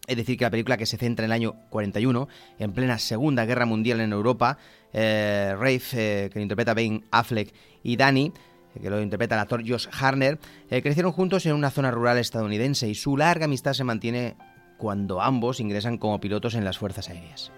Es 0.08 0.16
decir, 0.16 0.38
que 0.38 0.46
la 0.46 0.50
película 0.50 0.78
que 0.78 0.86
se 0.86 0.96
centra 0.96 1.26
en 1.26 1.32
el 1.32 1.36
año 1.36 1.56
41, 1.70 2.30
en 2.60 2.72
plena 2.72 2.98
Segunda 2.98 3.46
Guerra 3.46 3.66
Mundial 3.66 4.00
en 4.00 4.14
Europa, 4.14 4.58
eh, 4.94 5.54
Rafe, 5.60 6.26
eh, 6.26 6.30
que 6.30 6.40
lo 6.40 6.44
interpreta 6.44 6.74
Ben 6.74 7.04
Affleck, 7.12 7.54
y 7.84 7.98
Danny, 7.98 8.32
eh, 8.74 8.80
que 8.80 8.90
lo 8.90 9.02
interpreta 9.02 9.36
el 9.36 9.42
actor 9.42 9.64
Josh 9.68 9.88
Harner, 9.92 10.40
eh, 10.70 10.82
crecieron 10.82 11.12
juntos 11.12 11.46
en 11.46 11.54
una 11.54 11.72
zona 11.72 11.92
rural 11.92 12.18
estadounidense 12.20 12.88
y 12.88 12.96
su 12.96 13.18
larga 13.18 13.46
amistad 13.46 13.74
se 13.74 13.84
mantiene 13.84 14.38
cuando 14.78 15.22
ambos 15.22 15.60
ingresan 15.60 15.98
como 15.98 16.22
pilotos 16.22 16.56
en 16.56 16.64
las 16.64 16.78
fuerzas 16.78 17.10
aéreas. 17.10 17.52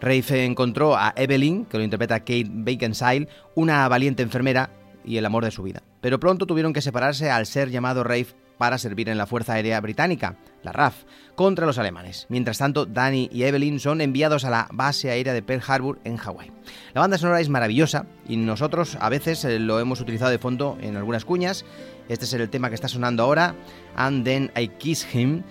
Rafe 0.00 0.44
encontró 0.44 0.96
a 0.96 1.14
Evelyn, 1.16 1.64
que 1.64 1.78
lo 1.78 1.84
interpreta 1.84 2.20
Kate 2.20 2.46
Beckinsale, 2.48 3.26
una 3.56 3.88
valiente 3.88 4.22
enfermera 4.22 4.70
y 5.04 5.16
el 5.16 5.26
amor 5.26 5.44
de 5.44 5.50
su 5.50 5.64
vida. 5.64 5.82
Pero 6.00 6.20
pronto 6.20 6.46
tuvieron 6.46 6.72
que 6.72 6.80
separarse 6.80 7.28
al 7.28 7.46
ser 7.46 7.70
llamado 7.70 8.04
Rafe 8.04 8.43
para 8.58 8.78
servir 8.78 9.08
en 9.08 9.18
la 9.18 9.26
Fuerza 9.26 9.54
Aérea 9.54 9.80
Británica, 9.80 10.36
la 10.62 10.72
RAF, 10.72 11.04
contra 11.34 11.66
los 11.66 11.78
alemanes. 11.78 12.26
Mientras 12.28 12.58
tanto, 12.58 12.86
Danny 12.86 13.28
y 13.32 13.44
Evelyn 13.44 13.80
son 13.80 14.00
enviados 14.00 14.44
a 14.44 14.50
la 14.50 14.68
base 14.72 15.10
aérea 15.10 15.32
de 15.32 15.42
Pearl 15.42 15.62
Harbor 15.66 15.98
en 16.04 16.16
Hawái. 16.16 16.50
La 16.92 17.00
banda 17.00 17.18
sonora 17.18 17.40
es 17.40 17.48
maravillosa 17.48 18.06
y 18.28 18.36
nosotros 18.36 18.96
a 19.00 19.08
veces 19.08 19.44
eh, 19.44 19.58
lo 19.58 19.80
hemos 19.80 20.00
utilizado 20.00 20.30
de 20.30 20.38
fondo 20.38 20.78
en 20.80 20.96
algunas 20.96 21.24
cuñas. 21.24 21.64
Este 22.08 22.24
es 22.24 22.32
el 22.32 22.48
tema 22.48 22.68
que 22.68 22.74
está 22.74 22.88
sonando 22.88 23.22
ahora, 23.22 23.54
And 23.96 24.24
Then 24.24 24.50
I 24.56 24.68
Kiss 24.68 25.06
Him, 25.14 25.42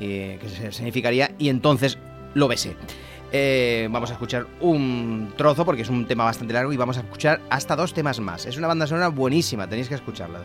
eh, 0.00 0.38
que 0.40 0.72
significaría 0.72 1.32
y 1.38 1.48
entonces 1.48 1.98
lo 2.34 2.48
besé. 2.48 2.76
Eh, 3.36 3.88
vamos 3.90 4.10
a 4.10 4.12
escuchar 4.12 4.46
un 4.60 5.32
trozo 5.36 5.64
porque 5.64 5.82
es 5.82 5.88
un 5.88 6.06
tema 6.06 6.24
bastante 6.24 6.54
largo 6.54 6.72
y 6.72 6.76
vamos 6.76 6.98
a 6.98 7.00
escuchar 7.00 7.40
hasta 7.50 7.74
dos 7.74 7.92
temas 7.92 8.20
más. 8.20 8.46
Es 8.46 8.56
una 8.56 8.68
banda 8.68 8.86
sonora 8.86 9.08
buenísima, 9.08 9.66
tenéis 9.66 9.88
que 9.88 9.96
escucharla. 9.96 10.40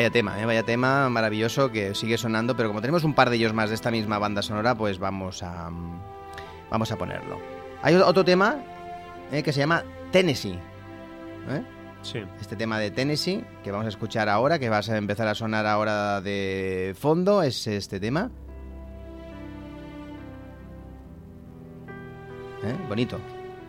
Vaya 0.00 0.10
tema, 0.10 0.40
¿eh? 0.40 0.46
vaya 0.46 0.62
tema 0.62 1.10
maravilloso 1.10 1.70
que 1.70 1.94
sigue 1.94 2.16
sonando, 2.16 2.56
pero 2.56 2.70
como 2.70 2.80
tenemos 2.80 3.04
un 3.04 3.12
par 3.12 3.28
de 3.28 3.36
ellos 3.36 3.52
más 3.52 3.68
de 3.68 3.74
esta 3.74 3.90
misma 3.90 4.18
banda 4.18 4.40
sonora, 4.40 4.74
pues 4.74 4.98
vamos 4.98 5.42
a, 5.42 5.68
mm, 5.68 6.00
vamos 6.70 6.90
a 6.90 6.96
ponerlo. 6.96 7.38
Hay 7.82 7.96
otro 7.96 8.24
tema 8.24 8.64
¿eh? 9.30 9.42
que 9.42 9.52
se 9.52 9.60
llama 9.60 9.84
Tennessee. 10.10 10.58
¿eh? 11.50 11.62
Sí. 12.00 12.22
Este 12.40 12.56
tema 12.56 12.78
de 12.78 12.90
Tennessee 12.90 13.44
que 13.62 13.70
vamos 13.70 13.84
a 13.84 13.90
escuchar 13.90 14.30
ahora, 14.30 14.58
que 14.58 14.70
va 14.70 14.78
a 14.78 14.96
empezar 14.96 15.28
a 15.28 15.34
sonar 15.34 15.66
ahora 15.66 16.22
de 16.22 16.96
fondo, 16.98 17.42
es 17.42 17.66
este 17.66 18.00
tema. 18.00 18.30
¿Eh? 22.64 22.74
Bonito. 22.88 23.18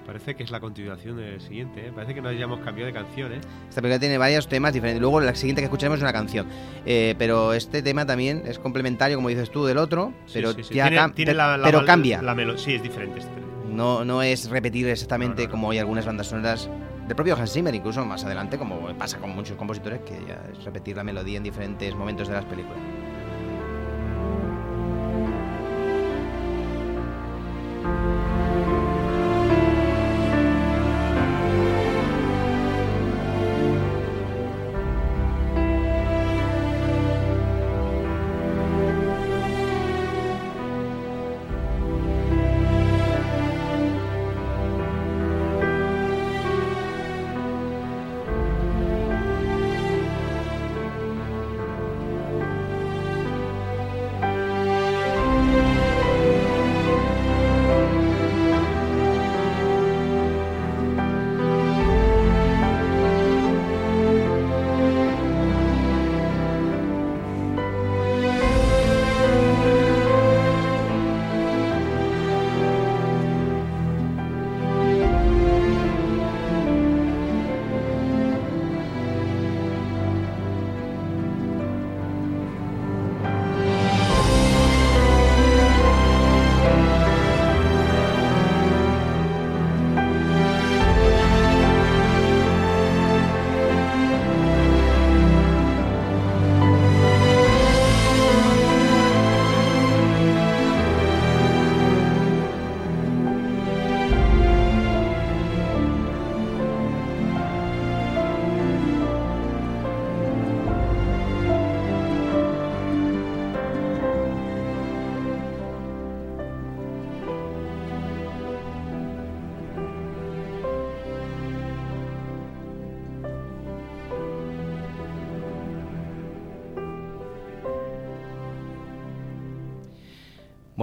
Parece 0.06 0.36
que 0.36 0.44
es 0.44 0.52
la 0.52 0.60
continuación 0.60 1.16
del 1.18 1.40
siguiente, 1.42 1.88
¿eh? 1.88 1.92
Parece 1.94 2.14
que 2.16 2.22
no 2.22 2.30
hayamos 2.30 2.60
cambiado 2.62 2.88
de 2.88 2.94
canción, 2.94 3.32
¿eh? 3.34 3.40
Esta 3.70 3.82
película 3.82 4.00
tiene 4.00 4.18
varios 4.18 4.48
temas 4.48 4.74
diferentes. 4.74 5.00
Luego 5.02 5.22
la 5.22 5.36
siguiente 5.36 5.62
que 5.62 5.66
escucharemos 5.66 5.98
es 6.00 6.04
una 6.04 6.12
canción. 6.14 6.48
Eh, 6.86 7.16
pero 7.18 7.54
este 7.54 7.82
tema 7.82 8.06
también 8.06 8.44
es 8.46 8.60
complementario, 8.60 9.18
como 9.18 9.30
dices 9.30 9.52
tú, 9.52 9.64
del 9.66 9.78
otro. 9.78 10.12
Pero 10.34 10.54
sí, 10.54 10.64
sí. 10.64 10.74
ya 10.74 10.88
Tiene- 10.88 11.02
cam- 11.02 11.14
tiene 11.14 11.32
te- 11.32 11.38
la- 11.38 11.58
la- 11.58 11.66
pero 11.66 11.86
cambia. 11.86 12.22
la 12.22 12.34
sí, 12.58 12.74
es 12.76 12.84
diferente. 12.84 13.20
es 13.20 13.26
diferente. 13.26 13.52
No, 13.70 14.04
no 14.04 14.22
es 14.22 14.50
repetir 14.50 14.88
exactamente 14.90 15.44
No, 15.44 15.48
no, 15.48 15.48
no. 15.48 15.52
como 15.52 15.72
hay 15.72 15.78
algunas 15.78 16.06
bandas 16.06 16.28
sonoras 16.28 16.70
del 17.08 17.16
propio 17.16 17.36
Hans 17.36 17.54
Zimmer, 17.54 17.74
incluso 17.74 18.04
más 18.06 18.24
adelante, 18.26 18.58
como 18.58 18.80
pasa 18.98 19.18
con 19.18 19.30
muchos 19.36 19.56
compositores, 19.56 20.02
que 20.02 20.20
ya 20.28 20.42
es 20.52 20.64
repetir 20.66 20.98
la 20.98 21.04
melodía 21.04 21.38
en 21.38 21.44
diferentes 21.44 21.96
momentos 21.96 22.28
de 22.28 22.34
las 22.34 22.46
películas. 22.46 22.78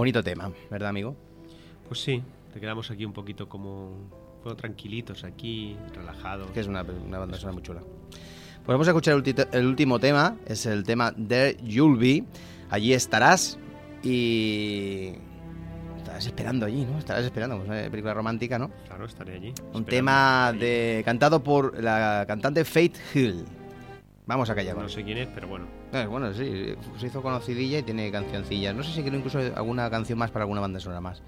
Bonito 0.09 0.23
tema, 0.23 0.51
¿verdad, 0.71 0.89
amigo? 0.89 1.15
Pues 1.87 2.01
sí, 2.01 2.23
te 2.51 2.59
quedamos 2.59 2.89
aquí 2.89 3.05
un 3.05 3.13
poquito 3.13 3.47
como. 3.47 3.91
bueno, 4.43 4.55
tranquilitos 4.55 5.23
aquí, 5.23 5.77
relajados. 5.93 6.49
Que 6.49 6.61
es 6.61 6.65
una, 6.67 6.81
una 6.81 7.19
banda 7.19 7.37
sonora 7.37 7.53
muy 7.53 7.61
chula. 7.61 7.81
Pues 7.81 8.65
vamos 8.65 8.87
a 8.87 8.89
escuchar 8.89 9.13
el, 9.23 9.47
el 9.51 9.67
último 9.67 9.99
tema, 9.99 10.35
es 10.47 10.65
el 10.65 10.83
tema 10.83 11.13
There 11.13 11.57
You'll 11.63 11.99
Be. 11.99 12.23
Allí 12.71 12.91
estarás 12.91 13.59
y. 14.01 15.11
Estarás 15.97 16.25
esperando 16.25 16.65
allí, 16.65 16.85
¿no? 16.85 16.97
Estarás 16.97 17.23
esperando, 17.23 17.57
pues 17.57 17.69
una 17.69 17.87
película 17.91 18.15
romántica, 18.15 18.57
¿no? 18.57 18.71
Claro, 18.87 19.05
estaré 19.05 19.35
allí. 19.35 19.53
Un 19.73 19.85
tema 19.85 20.47
Allí. 20.47 20.59
de 20.59 21.01
cantado 21.05 21.43
por 21.43 21.79
la 21.83 22.25
cantante 22.27 22.65
Faith 22.65 22.97
Hill. 23.13 23.45
Vamos 24.25 24.49
a 24.49 24.55
callar. 24.55 24.75
No 24.75 24.89
sé 24.89 25.03
quién 25.03 25.19
es, 25.19 25.27
pero 25.27 25.47
bueno. 25.47 25.67
Bueno, 25.91 26.33
sí, 26.33 26.75
se 26.99 27.07
hizo 27.07 27.21
conocidilla 27.21 27.79
y 27.79 27.83
tiene 27.83 28.11
cancioncillas. 28.11 28.75
No 28.75 28.83
sé 28.83 28.91
si 28.91 29.01
quiero 29.01 29.17
incluso 29.17 29.39
alguna 29.39 29.89
canción 29.89 30.19
más 30.19 30.29
para 30.29 30.43
alguna 30.43 30.61
banda 30.61 30.79
sonora 30.79 31.01
más. 31.01 31.21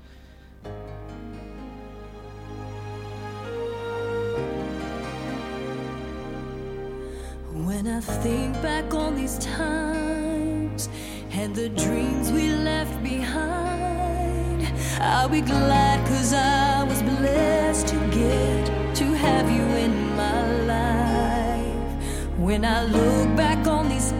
When 7.54 7.88
I 7.88 8.00
think 8.22 8.62
back 8.62 8.94
on 8.94 9.16
these 9.16 9.40
times 9.40 10.90
and 11.32 11.56
the 11.56 11.70
dreams 11.70 12.32
we 12.32 12.52
left 12.52 13.02
behind, 13.02 14.68
I'll 15.00 15.28
be 15.30 15.42
glad 15.42 16.06
cause 16.08 16.34
I 16.34 16.84
was 16.84 17.02
blessed 17.02 17.88
to 17.88 17.96
get 18.12 18.96
to 18.96 19.06
have 19.16 19.50
you 19.50 19.64
in 19.78 20.16
my 20.16 20.66
life. 20.66 22.38
When 22.38 22.64
I 22.64 22.84
look 22.86 23.36
back 23.36 23.68
on 23.68 23.90
these 23.90 24.12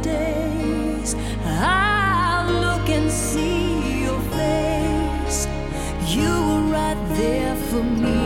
for 7.72 7.84
me. 7.84 8.21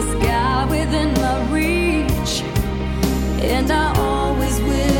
The 0.00 0.20
sky 0.20 0.64
within 0.64 1.12
my 1.14 1.36
reach? 1.50 2.42
And 3.42 3.70
I 3.70 3.92
always 3.98 4.60
will 4.60 4.99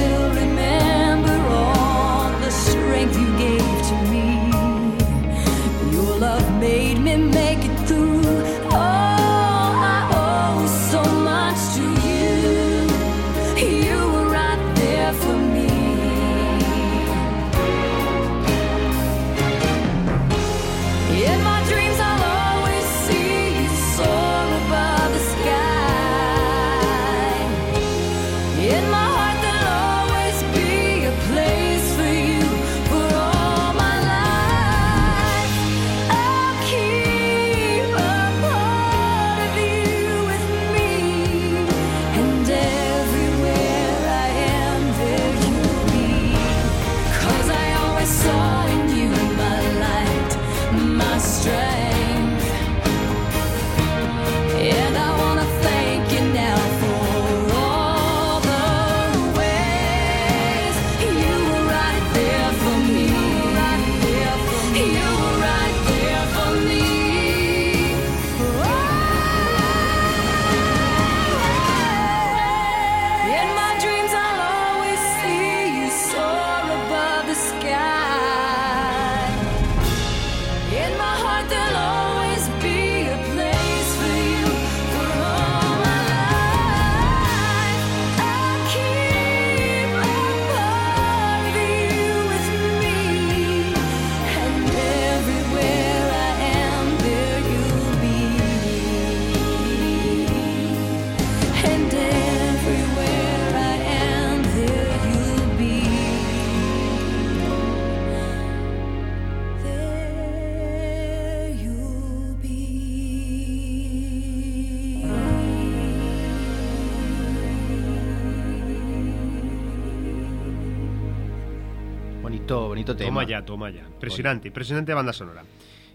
Bonito, 122.81 122.93
bonito 122.93 122.97
tema. 122.97 123.21
Toma 123.21 123.25
ya, 123.25 123.45
toma 123.45 123.71
ya. 123.71 123.83
Impresionante, 123.87 124.49
impresionante 124.49 124.95
banda 124.95 125.12
sonora. 125.12 125.45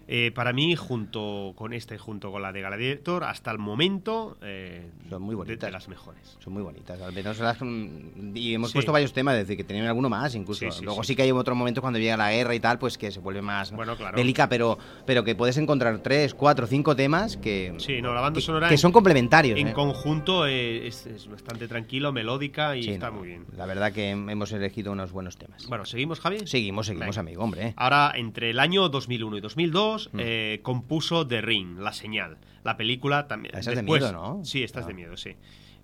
Eh, 0.08 0.30
para 0.34 0.52
mí, 0.52 0.76
junto 0.76 1.52
con 1.56 1.72
esta 1.72 1.94
y 1.94 1.98
junto 1.98 2.30
con 2.30 2.40
la 2.40 2.52
de 2.52 2.60
Gladiator, 2.60 3.24
hasta 3.24 3.50
el 3.50 3.58
momento 3.58 4.36
eh, 4.40 4.88
Son 5.10 5.20
muy 5.20 5.30
de- 5.32 5.36
bonitas. 5.36 5.66
De, 5.66 5.72
las 5.72 5.88
mejores. 5.88 6.36
Son 6.38 6.52
muy 6.52 6.62
bonitas, 6.62 7.00
al 7.00 7.12
menos 7.12 7.38
las 7.40 7.58
mm, 7.60 8.36
y 8.36 8.54
hemos 8.54 8.70
Sí. 8.70 8.74
puesto 8.74 8.92
varios 8.92 9.12
temas, 9.12 9.34
desde 9.36 9.56
que 9.56 9.64
tenían 9.64 9.86
alguno 9.86 10.08
más 10.08 10.34
incluso. 10.36 10.60
Sí, 10.60 10.70
sí, 10.70 10.84
Luego 10.84 11.02
sí. 11.02 11.16
que 11.16 11.22
hay 11.22 11.32
otros 11.32 11.56
momentos 11.56 11.80
cuando 11.82 11.98
llega 11.98 12.16
la 12.16 12.30
guerra 12.30 12.54
y 12.54 12.60
tal, 12.60 12.78
pues 12.78 12.96
que 12.98 13.10
se 13.10 13.18
vuelve 13.20 13.42
más 13.42 13.72
Bueno, 13.72 13.96
claro. 13.96 14.16
bélica, 14.16 14.48
pero, 14.48 14.78
pero 15.06 15.24
que 15.24 15.34
puedes 15.34 15.56
encontrar 15.56 15.98
tres, 16.04 16.34
cuatro, 16.34 16.66
cinco 16.68 16.94
temas 16.94 17.36
que, 17.36 17.76
no, 18.00 18.14
la 18.14 18.20
banda 18.20 18.38
que, 18.38 18.44
sonora 18.46 18.68
que 18.68 18.74
en- 18.74 18.78
son 18.78 18.92
complementarios. 18.92 19.58
En 19.58 19.68
¿eh? 19.68 19.72
conjunto 19.72 20.46
es, 20.46 21.06
es 21.06 21.26
bastante 21.28 21.66
tranquilo, 21.66 22.12
melódica 22.12 22.76
y 22.76 22.88
está 22.90 23.10
no, 23.10 23.18
muy 23.18 23.28
bien. 23.28 23.44
La 23.56 23.66
verdad 23.66 23.92
que 23.92 24.10
hemos 24.10 24.52
elegido 24.52 24.92
unos 24.92 25.10
buenos 25.10 25.36
temas. 25.36 25.66
Bueno, 25.68 25.84
¿seguimos, 25.84 26.20
Javi? 26.20 26.46
Seguimos, 26.46 26.86
seguimos, 26.86 27.08
Venga. 27.08 27.20
amigo, 27.20 27.42
hombre. 27.42 27.74
Ahora, 27.76 28.12
entre 28.14 28.50
el 28.50 28.60
año 28.60 28.88
2001 28.88 29.38
y 29.38 29.40
2002, 29.40 29.95
Mm. 30.12 30.18
eh, 30.20 30.60
compuso 30.62 31.26
The 31.26 31.40
Ring, 31.40 31.78
La 31.78 31.92
Señal. 31.92 32.38
La 32.64 32.76
película 32.76 33.26
también. 33.28 33.56
Esa 33.56 33.70
es 33.70 33.76
de 33.76 33.82
miedo, 33.82 34.12
¿no? 34.12 34.44
Sí, 34.44 34.62
esta 34.62 34.80
es 34.80 34.84
Ah. 34.84 34.88
de 34.88 34.94
miedo, 34.94 35.16
sí. 35.16 35.34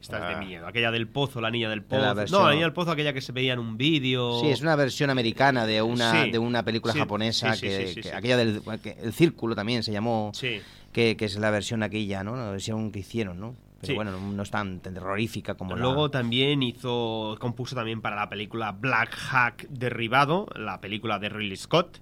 Esta 0.01 0.17
es 0.19 0.23
Ah. 0.25 0.29
de 0.41 0.45
miedo. 0.47 0.67
Aquella 0.67 0.91
del 0.91 1.07
pozo, 1.07 1.41
la 1.41 1.51
niña 1.51 1.71
del 1.71 1.81
De 1.81 1.87
pozo. 1.87 2.27
No, 2.39 2.45
la 2.47 2.51
niña 2.55 2.65
del 2.65 2.73
pozo, 2.73 2.91
aquella 2.91 3.13
que 3.13 3.21
se 3.21 3.31
veía 3.33 3.53
en 3.53 3.61
un 3.61 3.77
vídeo. 3.77 4.41
Sí, 4.41 4.49
es 4.49 4.61
una 4.61 4.75
versión 4.75 5.11
americana 5.11 5.65
de 5.65 5.81
una, 5.81 6.25
Sí. 6.25 6.31
de 6.33 6.39
una 6.41 6.65
película 6.65 6.93
Sí, 6.93 6.99
japonesa 6.99 7.55
sí, 7.55 7.61
que, 7.67 8.11
aquella 8.13 8.37
del 8.37 8.63
que 8.83 8.97
el 9.01 9.13
círculo 9.13 9.55
también 9.55 9.85
se 9.85 9.93
llamó 9.93 10.33
Sí. 10.35 10.61
que, 10.93 11.17
que 11.17 11.25
es 11.27 11.37
la 11.39 11.51
versión 11.51 11.85
aquella, 11.85 12.25
¿no? 12.25 12.35
La 12.35 12.51
versión 12.51 12.91
que 12.91 12.99
hicieron, 12.99 13.39
¿no? 13.39 13.55
Pero 13.81 13.95
bueno, 13.97 14.13
no, 14.13 14.33
no 14.33 14.43
es 14.45 14.51
tan 14.51 14.79
terrorífica 14.81 15.55
como 15.55 15.77
Luego 15.77 16.05
la... 16.07 16.11
también 16.13 16.63
hizo, 16.63 17.37
compuso 17.41 17.75
también 17.75 18.01
para 18.01 18.15
la 18.15 18.29
película 18.29 18.71
Black 18.73 19.11
Hack 19.17 19.67
Derribado, 19.71 20.47
la 20.55 20.81
película 20.81 21.19
de 21.19 21.29
Ridley 21.29 21.57
Scott, 21.57 21.99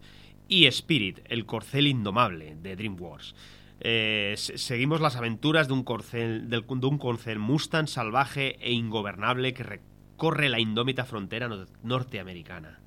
y 0.51 0.67
Spirit, 0.67 1.21
el 1.27 1.47
corcel 1.47 1.87
indomable 1.87 2.57
de 2.61 2.77
DreamWorks. 2.77 3.35
Eh, 3.81 4.35
se- 4.37 4.59
seguimos 4.59 5.01
las 5.01 5.17
aventuras 5.17 5.69
de 5.69 5.73
un 5.73 5.85
corcel, 5.85 6.51
de 6.51 6.59
un 6.59 6.99
corcel 6.99 7.39
Mustang 7.39 7.87
salvaje 7.89 8.57
e 8.61 8.73
ingobernable 8.73 9.55
que 9.55 9.63
recorre 9.63 10.51
la 10.51 10.59
indómita 10.61 11.07
frontera 11.07 11.49
no- 11.49 11.65
norteamericana. 11.83 12.81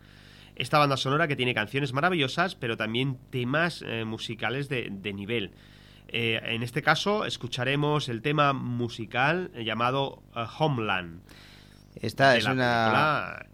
Esta 0.55 0.77
banda 0.77 0.97
sonora 0.97 1.27
que 1.27 1.35
tiene 1.35 1.55
canciones 1.55 1.93
maravillosas, 1.93 2.53
pero 2.53 2.77
también 2.77 3.17
temas 3.31 3.83
eh, 3.87 4.05
musicales 4.05 4.69
de, 4.69 4.89
de 4.91 5.13
nivel. 5.13 5.53
Eh, 6.09 6.39
en 6.43 6.61
este 6.61 6.83
caso, 6.83 7.25
escucharemos 7.25 8.07
el 8.09 8.21
tema 8.21 8.53
musical 8.53 9.51
llamado 9.55 10.21
eh, 10.35 10.43
Homeland. 10.59 11.21
Esta 11.95 12.37
es 12.37 12.45
una 12.45 13.45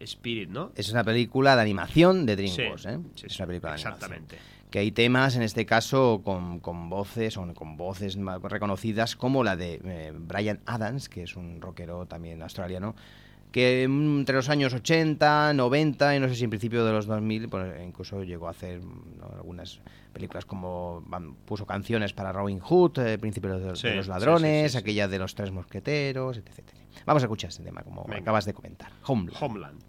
Spirit, 0.00 0.48
¿no? 0.50 0.72
es 0.74 0.90
una 0.90 1.04
película 1.04 1.56
de 1.56 1.62
animación 1.62 2.26
de 2.26 2.36
DreamWorks, 2.36 2.82
Sí, 2.82 2.88
¿eh? 2.88 2.98
sí, 3.14 3.26
es 3.26 3.38
una 3.38 3.46
película 3.46 3.72
de 3.72 3.80
animación. 3.80 3.94
Exactamente. 3.94 4.38
Que 4.70 4.80
hay 4.80 4.90
temas, 4.90 5.36
en 5.36 5.42
este 5.42 5.64
caso, 5.64 6.22
con, 6.24 6.58
con 6.60 6.88
voces, 6.90 7.36
o 7.36 7.54
con 7.54 7.76
voces 7.76 8.18
reconocidas, 8.42 9.14
como 9.16 9.44
la 9.44 9.56
de 9.56 9.80
eh, 9.84 10.12
Brian 10.14 10.60
Adams, 10.66 11.08
que 11.08 11.22
es 11.22 11.36
un 11.36 11.60
rockero 11.60 12.06
también 12.06 12.42
australiano, 12.42 12.96
que 13.56 13.84
entre 13.84 14.36
los 14.36 14.50
años 14.50 14.74
80, 14.74 15.54
90 15.54 16.14
y 16.14 16.20
no 16.20 16.28
sé 16.28 16.34
si 16.34 16.44
en 16.44 16.50
principio 16.50 16.84
de 16.84 16.92
los 16.92 17.06
2000, 17.06 17.48
pues, 17.48 17.72
incluso 17.82 18.22
llegó 18.22 18.48
a 18.48 18.50
hacer 18.50 18.84
¿no? 18.84 19.30
algunas 19.34 19.80
películas 20.12 20.44
como 20.44 21.02
puso 21.46 21.64
canciones 21.64 22.12
para 22.12 22.32
Robin 22.32 22.60
Hood, 22.60 22.98
eh, 22.98 23.16
Príncipe 23.16 23.48
de 23.48 23.58
los, 23.70 23.80
Sí, 23.80 23.88
de 23.88 23.94
los 23.94 24.04
sí, 24.04 24.10
Ladrones, 24.12 24.64
sí, 24.64 24.68
sí, 24.68 24.72
sí. 24.72 24.78
aquella 24.78 25.08
de 25.08 25.18
los 25.18 25.34
Tres 25.34 25.52
Mosqueteros, 25.52 26.36
etc. 26.36 26.68
Vamos 27.06 27.22
a 27.22 27.24
escuchar 27.24 27.48
este 27.48 27.62
tema, 27.62 27.80
como 27.82 28.04
Venga. 28.04 28.18
acabas 28.18 28.44
de 28.44 28.52
comentar. 28.52 28.90
Homeland. 29.06 29.42
Homeland, 29.42 29.82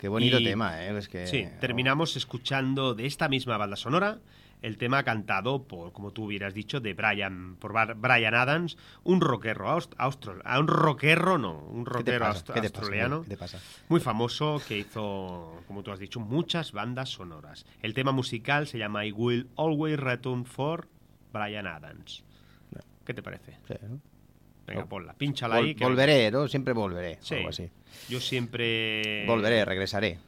Qué 0.00 0.08
bonito 0.08 0.38
y- 0.40 0.44
tema, 0.44 0.82
¿eh? 0.82 0.96
Es 0.96 1.08
que, 1.08 1.26
Sí, 1.26 1.46
terminamos 1.60 2.16
escuchando 2.16 2.94
de 2.94 3.04
esta 3.04 3.28
misma 3.28 3.58
banda 3.58 3.76
sonora 3.76 4.18
el 4.62 4.76
tema 4.78 5.02
cantado 5.02 5.64
por, 5.64 5.92
como 5.92 6.10
tú 6.12 6.24
hubieras 6.24 6.52
dicho, 6.54 6.80
de 6.80 6.92
Brian, 6.94 7.56
por 7.56 7.72
Brian 7.96 8.34
Adams, 8.34 8.76
un 9.04 9.20
rockero 9.20 9.66
aust- 9.68 9.94
austro- 9.98 10.40
ah, 10.44 10.58
un 10.58 10.68
rockero 10.68 11.36
no, 11.38 11.58
un 11.58 11.84
¿Qué 11.84 11.90
te 12.02 12.18
rockero 12.18 12.26
australiano, 12.26 13.24
muy 13.88 14.00
famoso 14.00 14.60
que 14.66 14.78
hizo, 14.78 15.62
como 15.66 15.82
tú 15.82 15.92
has 15.92 15.98
dicho, 15.98 16.18
muchas 16.20 16.72
bandas 16.72 17.10
sonoras. 17.10 17.64
El 17.82 17.92
tema 17.94 18.12
musical 18.12 18.66
se 18.66 18.78
llama 18.78 19.04
I 19.06 19.12
Will 19.12 19.48
Always 19.56 19.98
Return 19.98 20.44
for 20.46 20.88
Brian 21.32 21.66
Adams. 21.66 22.24
¿Qué 23.04 23.14
te 23.14 23.22
parece? 23.22 23.56
Sí, 23.66 23.74
¿no? 23.82 24.00
Venga, 24.70 24.86
ponla, 24.88 25.12
pínchala 25.14 25.56
Vol- 25.60 25.64
ahí. 25.64 25.74
que- 25.74 25.84
volveré, 25.84 26.30
¿no? 26.30 26.48
Siempre 26.48 26.72
volveré. 26.72 27.18
Sí. 27.20 27.34
o 27.34 27.36
algo 27.38 27.48
así. 27.50 27.70
Yo 28.08 28.20
siempre... 28.20 29.24
Volveré, 29.26 29.64
regresaré. 29.64 30.18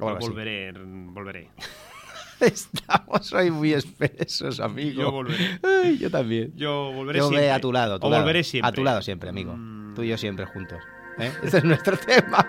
O 0.00 0.08
así. 0.08 0.26
volveré, 0.28 0.72
volveré. 0.72 1.48
Estamos 2.40 3.32
hoy 3.34 3.50
muy 3.50 3.72
espesos, 3.74 4.60
amigo. 4.60 5.02
Yo 5.02 5.10
volveré. 5.12 5.58
Ay, 5.62 5.98
yo 5.98 6.10
también. 6.10 6.52
Yo 6.56 6.90
volveré 6.92 7.18
Yo 7.18 7.24
volveré 7.26 7.42
siempre. 7.44 7.50
a 7.52 7.60
tu 7.60 7.72
lado. 7.72 7.94
a 7.96 7.98
tu 8.00 8.06
o 8.06 8.10
lado. 8.10 8.22
volveré 8.22 8.44
siempre. 8.44 8.68
A 8.68 8.72
tu 8.72 8.82
lado 8.84 9.02
siempre, 9.02 9.28
amigo. 9.28 9.54
Mm. 9.54 9.94
Tú 9.94 10.02
y 10.02 10.08
yo 10.08 10.16
siempre 10.16 10.46
juntos. 10.46 10.78
¿eh? 11.18 11.30
Este 11.42 11.58
es 11.58 11.64
nuestro 11.64 11.96
tema. 12.06 12.46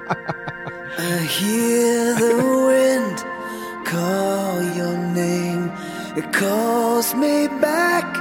I 0.97 1.27
hear 1.27 2.15
the 2.15 2.35
wind 2.35 3.17
call 3.85 4.61
your 4.77 4.97
name. 4.97 5.69
It 6.15 6.25
calls 6.31 7.13
me 7.15 7.47
back 7.59 8.17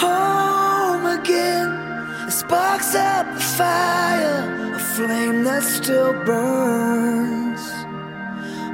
home 0.00 1.06
again. 1.06 1.91
Sparks 2.32 2.94
up 2.94 3.26
the 3.34 3.40
fire, 3.40 4.72
a 4.74 4.78
flame 4.78 5.44
that 5.44 5.62
still 5.62 6.14
burns. 6.24 7.60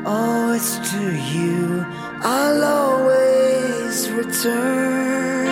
Oh, 0.07 0.53
it's 0.55 0.79
to 0.93 1.03
you 1.35 1.85
I'll 2.23 2.65
always 2.65 4.11
return. 4.11 5.48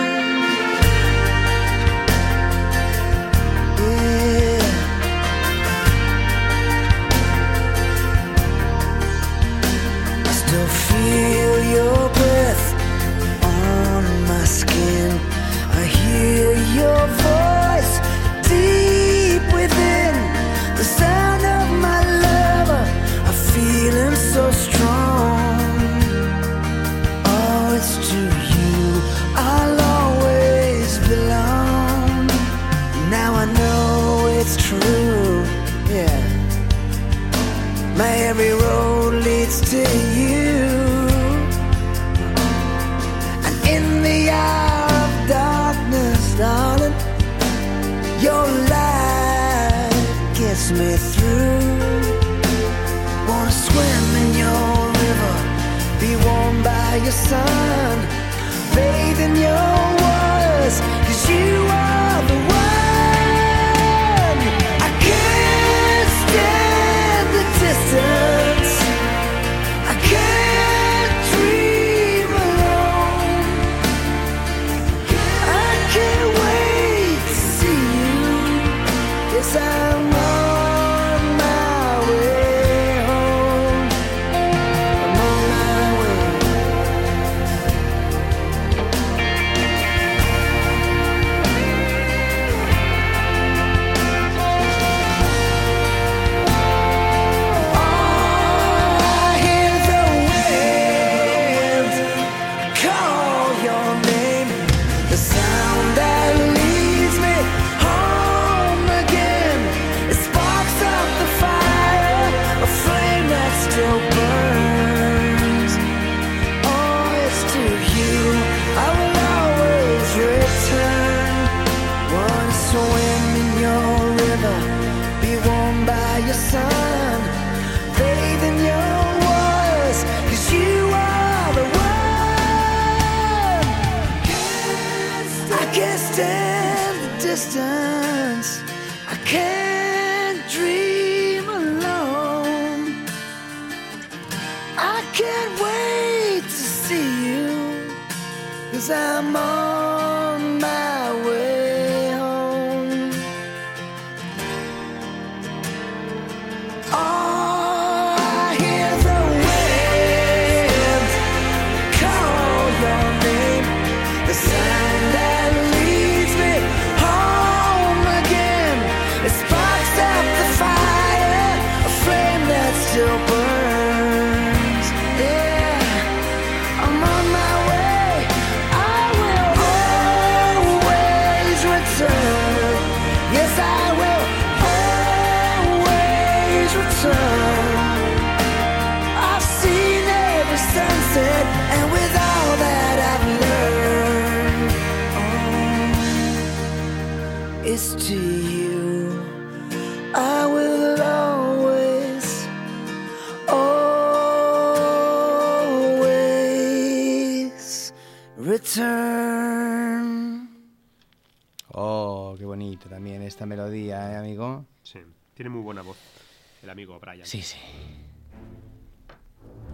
Amigo 216.77 216.99
Brian. 216.99 217.25
Sí, 217.25 217.41
sí. 217.41 217.57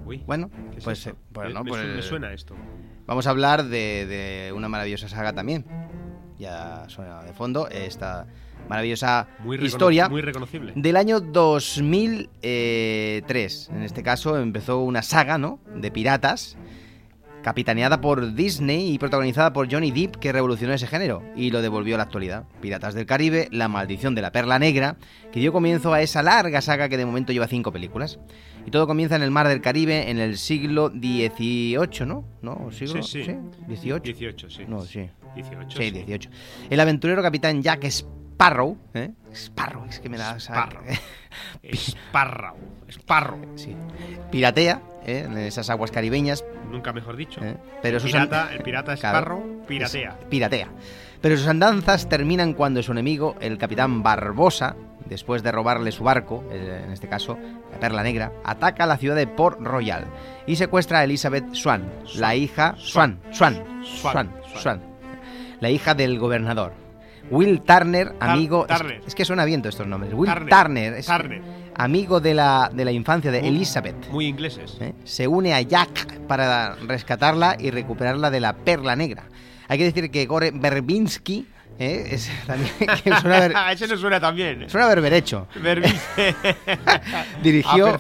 Uy, 0.06 0.24
Bueno, 0.26 0.50
¿qué 0.72 0.78
es 0.78 0.84
pues, 0.86 1.00
esto? 1.00 1.10
eh, 1.12 1.16
bueno, 1.32 1.62
me, 1.66 1.70
pues- 1.72 1.84
me 1.86 2.02
suena 2.02 2.32
esto. 2.32 2.56
Vamos 3.06 3.28
a 3.28 3.32
hablar 3.32 3.66
de, 3.66 4.06
de 4.06 4.54
una 4.54 4.70
maravillosa 4.70 5.10
saga 5.10 5.34
también. 5.34 5.66
ya 6.40 6.86
suena 6.88 7.22
de 7.24 7.34
fondo 7.34 7.68
esta 7.68 8.26
maravillosa 8.70 9.28
Muy 9.40 9.58
historia 9.58 10.08
Muy 10.08 10.22
reconocible. 10.22 10.72
del 10.78 10.96
año 10.96 11.20
2003. 11.20 13.70
En 13.70 13.84
este 13.84 14.02
caso 14.02 14.40
empezó 14.40 14.80
una 14.82 15.02
saga, 15.02 15.38
¿no? 15.38 15.60
De 15.76 15.92
piratas, 15.92 16.56
capitaneada 17.44 18.02
por 18.02 18.34
Disney 18.34 18.94
y 18.94 18.98
protagonizada 18.98 19.54
por 19.54 19.72
Johnny 19.72 19.92
Depp, 19.92 20.16
que 20.16 20.32
revolucionó 20.32 20.74
ese 20.74 20.88
género 20.88 21.22
y 21.36 21.52
lo 21.52 21.62
devolvió 21.62 21.96
a 21.96 21.98
la 21.98 22.06
actualidad. 22.06 22.46
Piratas 22.62 22.96
del 22.96 23.06
Caribe, 23.06 23.50
La 23.52 23.68
maldición 23.68 24.16
de 24.16 24.24
la 24.24 24.32
perla 24.32 24.58
negra, 24.58 24.98
que 25.32 25.40
dio 25.40 25.54
comienzo 25.54 25.94
a 25.94 26.02
esa 26.02 26.24
larga 26.24 26.62
saga 26.62 26.90
que 26.90 26.98
de 26.98 27.06
momento 27.06 27.32
lleva 27.32 27.48
cinco 27.48 27.72
películas. 27.72 28.20
Y 28.66 28.72
todo 28.72 28.88
comienza 28.88 29.16
en 29.16 29.22
el 29.22 29.32
mar 29.32 29.48
del 29.48 29.62
Caribe 29.62 30.10
en 30.10 30.20
el 30.20 30.38
siglo 30.38 30.90
XVIII, 30.90 32.06
¿no? 32.08 32.26
¿No? 32.42 32.72
¿Siglo? 32.72 33.04
Sí, 33.04 33.24
sí. 33.24 33.32
¿18? 33.68 34.02
18, 34.02 34.50
sí. 34.50 34.64
No, 34.68 34.82
sí. 34.82 35.10
18. 35.36 35.78
Sí, 35.78 35.92
18. 35.92 36.30
El 36.70 36.80
aventurero 36.80 37.22
capitán 37.22 37.62
Jack 37.62 37.84
Sparrow, 37.84 38.23
¿eh? 38.94 39.12
Sparrow, 39.34 39.86
es 39.90 40.00
que 40.00 40.10
me 40.10 40.18
da... 40.18 40.38
Sparrow. 40.40 40.84
Esparrao. 41.62 42.58
Esparro. 42.88 43.38
Sí. 43.56 43.76
Piratea, 44.32 44.82
¿eh? 45.06 45.24
en 45.26 45.38
esas 45.38 45.70
aguas 45.70 45.92
caribeñas, 45.92 46.44
Nunca 46.72 46.92
mejor 46.94 47.16
dicho. 47.16 47.40
¿eh? 47.44 47.56
pero 47.82 47.98
el, 47.98 48.04
pirata, 48.04 48.48
an- 48.48 48.54
el 48.54 48.62
pirata. 48.64 48.94
Esparro 48.94 49.44
piratea. 49.68 50.18
Es- 50.20 50.26
piratea. 50.28 50.68
Pero 51.22 51.38
sus 51.38 51.48
andanzas 51.48 52.10
terminan 52.10 52.54
cuando 52.54 52.84
su 52.84 52.92
enemigo, 52.92 53.36
el 53.40 53.58
capitán 53.58 54.04
Barbosa, 54.04 54.76
después 55.06 55.42
de 55.42 55.52
robarle 55.52 55.92
su 55.92 56.04
barco, 56.04 56.44
en 56.52 56.92
este 56.92 57.08
caso 57.08 57.38
la 57.72 57.80
Perla 57.80 58.04
Negra, 58.04 58.32
ataca 58.44 58.86
la 58.86 58.98
ciudad 58.98 59.16
de 59.16 59.28
Port 59.28 59.60
Royal 59.62 60.06
y 60.46 60.58
secuestra 60.58 61.00
a 61.00 61.04
Elizabeth 61.06 61.54
Swan, 61.54 61.90
la 62.16 62.36
hija 62.36 62.76
Swan, 62.78 63.20
Swan, 63.32 63.56
Swan, 63.84 64.12
Swan. 64.12 64.32
Swan, 64.58 64.82
la 65.62 65.70
hija 65.70 65.94
del 65.96 66.20
gobernador. 66.20 66.74
Will 67.30 67.62
Turner, 67.62 68.14
amigo. 68.20 68.66
es- 68.70 68.78
Turner. 68.78 69.02
Es, 69.08 69.16
que 69.16 69.26
suena 69.26 69.46
bien 69.46 69.62
todos 69.62 69.76
estos 69.76 69.88
nombres. 69.88 70.14
Will 70.14 70.30
Turner. 70.32 70.50
Turner, 70.50 70.94
es 70.94 71.06
Turner. 71.06 71.42
amigo 71.76 72.20
de 72.20 72.34
la, 72.34 72.70
de 72.74 72.86
la 72.86 72.92
infancia 72.92 73.32
de 73.32 73.40
Muy- 73.40 73.50
Elizabeth. 73.50 74.10
Muy 74.10 74.26
ingleses. 74.28 74.78
¿eh? 74.82 74.94
se 75.04 75.28
une 75.28 75.54
a 75.54 75.62
Jack 75.62 76.20
para 76.28 76.76
rescatarla 76.76 77.56
y 77.60 77.72
recuperarla 77.72 78.30
de 78.30 78.40
la 78.40 78.54
perla 78.54 78.96
negra. 78.96 79.24
Hay 79.68 79.78
que 79.78 79.86
decir 79.86 80.12
que 80.12 80.26
Gore 80.26 80.52
Verbinski 80.54 81.48
¿eh? 81.80 82.10
es 82.12 82.30
también 82.46 82.72
que 82.78 83.12
suena, 83.20 83.40
ver- 83.40 83.54
Ese 83.72 83.88
no 83.88 83.98
suena 83.98 84.20
tan 84.20 84.36
bien. 84.36 84.70
suena 84.70 84.88
berberecho. 84.88 85.48
Dirigió, 87.42 87.98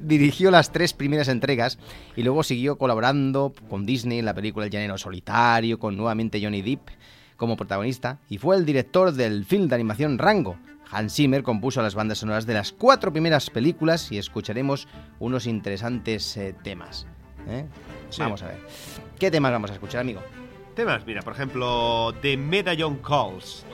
dirigió 0.00 0.50
las 0.50 0.72
tres 0.72 0.92
primeras 0.94 1.28
entregas 1.28 1.78
y 2.16 2.22
luego 2.22 2.42
siguió 2.42 2.76
colaborando 2.78 3.52
con 3.68 3.84
Disney 3.86 4.18
en 4.20 4.24
la 4.24 4.34
película 4.34 4.66
El 4.66 4.70
Llanero 4.72 4.96
Solitario, 4.98 5.78
con 5.78 5.96
nuevamente 5.96 6.40
Johnny 6.42 6.62
Depp 6.62 6.88
como 7.42 7.56
protagonista, 7.56 8.20
y 8.28 8.38
fue 8.38 8.54
el 8.54 8.64
director 8.64 9.10
del 9.10 9.44
film 9.44 9.66
de 9.66 9.74
animación 9.74 10.16
Rango. 10.16 10.58
Hans 10.92 11.16
Zimmer 11.16 11.42
compuso 11.42 11.82
las 11.82 11.96
bandas 11.96 12.18
sonoras 12.18 12.46
de 12.46 12.54
las 12.54 12.70
cuatro 12.70 13.12
primeras 13.12 13.50
películas 13.50 14.12
y 14.12 14.18
escucharemos 14.18 14.86
unos 15.18 15.48
interesantes 15.48 16.36
eh, 16.36 16.54
temas. 16.62 17.04
¿eh? 17.48 17.66
Sí. 18.10 18.22
Vamos 18.22 18.44
a 18.44 18.46
ver. 18.46 18.60
¿Qué 19.18 19.28
temas 19.28 19.50
vamos 19.50 19.72
a 19.72 19.74
escuchar, 19.74 20.02
amigo? 20.02 20.22
Temas, 20.76 21.04
mira, 21.04 21.22
por 21.22 21.32
ejemplo, 21.32 22.14
The 22.22 22.36
Medallion 22.36 22.98
Calls. 22.98 23.66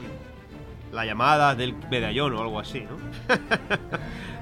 La 0.91 1.05
llamada 1.05 1.55
del 1.55 1.75
medallón 1.91 2.37
o 2.37 2.41
algo 2.41 2.61
así, 2.61 2.81
¿no? 2.81 2.97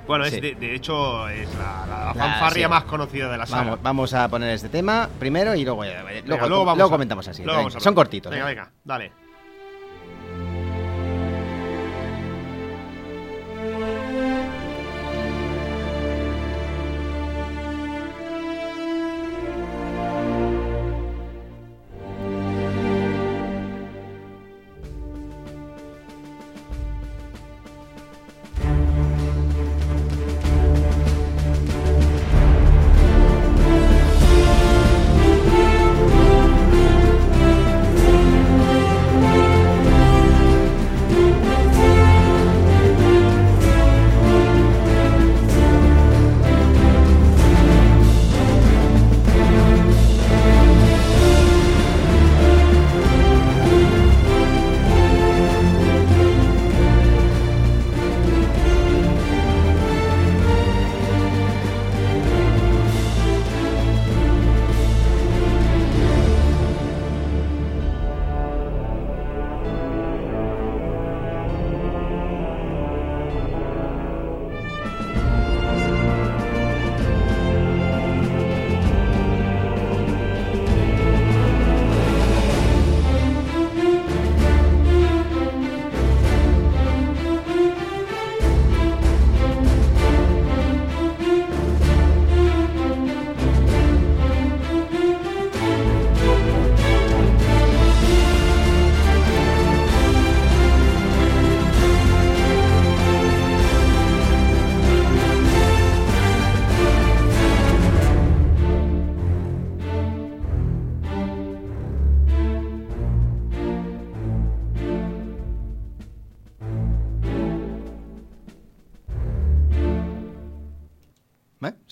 bueno, 0.07 0.25
es 0.25 0.35
Sí. 0.35 0.41
de, 0.41 0.55
de 0.55 0.75
hecho 0.75 1.29
es 1.29 1.49
la, 1.57 1.85
la- 1.87 1.97
la 1.99 2.05
La- 2.07 2.15
fanfarria 2.15 2.67
sí. 2.67 2.71
más 2.71 2.85
conocida 2.85 3.31
de 3.31 3.39
la 3.39 3.47
saga. 3.47 3.63
Vamos, 3.65 3.83
vamos 3.83 4.15
a 4.15 4.29
poner 4.29 4.51
este 4.51 4.69
tema 4.69 5.09
primero 5.19 5.55
y 5.55 5.65
luego, 5.65 5.85
eh, 5.85 5.89
Venga, 5.89 6.23
luego, 6.27 6.49
luego 6.49 6.65
vamos 6.65 6.79
luego 6.79 6.89
a- 6.89 6.95
comentamos 6.97 7.29
así. 7.29 7.43
luego 7.43 7.57
venga, 7.59 7.69
vamos 7.69 7.77
a 7.77 7.81
son 7.81 7.95
cortitos. 7.95 8.31
Venga, 8.31 8.45
¿eh? 8.45 8.55
venga, 8.55 8.71
dale. 8.85 9.13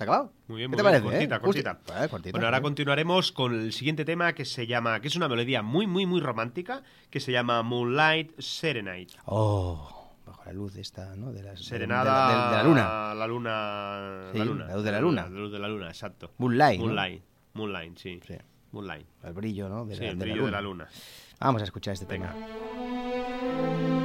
¿Eh? 0.05 0.07
¿Se 0.07 0.11
ha 0.11 0.15
acabado? 0.15 0.33
Muy 0.49 0.59
bien, 0.59 0.71
¿Qué 0.71 0.77
muy 0.77 0.77
te 0.77 0.83
bien, 0.91 1.03
parece? 1.03 1.03
cortita, 1.05 1.37
eh? 1.37 1.41
cortita. 1.41 2.09
Cortita, 2.09 2.31
Bueno, 2.33 2.47
ahora 2.47 2.61
continuaremos 2.63 3.33
con 3.33 3.55
el 3.55 3.73
siguiente 3.73 4.05
tema 4.05 4.33
que 4.35 4.45
se 4.45 4.67
llama, 4.67 5.01
que 5.01 5.09
es 5.09 5.17
una 5.17 5.29
melodía 5.29 5.63
muy, 5.63 5.87
muy, 5.87 6.07
muy 6.07 6.21
romántica, 6.21 6.83
que 7.11 7.21
se 7.21 7.33
llama 7.33 7.63
Moonlight 7.63 8.39
Serenade. 8.41 9.09
Oh, 9.27 10.13
bajo 10.27 10.43
la 10.47 10.53
luz 10.53 10.77
esta, 10.77 11.15
¿no? 11.17 11.33
De, 11.33 11.43
de- 11.43 11.57
Serenada 11.57 12.29
de, 12.29 12.35
la- 12.35 12.51
de 12.51 12.57
la 12.57 12.63
luna. 12.63 13.15
La 13.15 13.27
luna. 13.27 14.31
Sí, 14.33 14.39
la 14.39 14.45
luna. 14.45 14.65
la 14.67 14.75
luz 14.77 14.85
de 14.85 14.93
la 14.93 15.01
luna. 15.01 15.23
La 15.23 15.29
luz 15.29 15.53
de 15.53 15.59
la 15.59 15.69
luna, 15.69 15.89
exacto. 15.89 16.33
Moonlight, 16.39 16.79
¿no? 16.81 16.87
Moonlight. 16.87 17.23
Moonlight, 17.55 17.99
sí. 17.99 18.21
Sí. 18.27 18.35
Moonlight. 18.73 19.07
El 19.23 19.33
brillo, 19.33 19.69
¿no? 19.69 19.85
De, 19.87 19.95
Sí, 19.95 20.03
la, 20.05 20.11
el 20.11 20.19
de 20.19 20.27
la 20.27 20.33
brillo 20.33 20.47
de 20.47 20.53
la 20.53 20.61
luna. 20.61 20.89
Vamos 21.41 21.63
a 21.63 21.65
escuchar 21.65 21.95
este 21.95 22.07
Venga. 22.07 22.33
tema. 22.33 24.04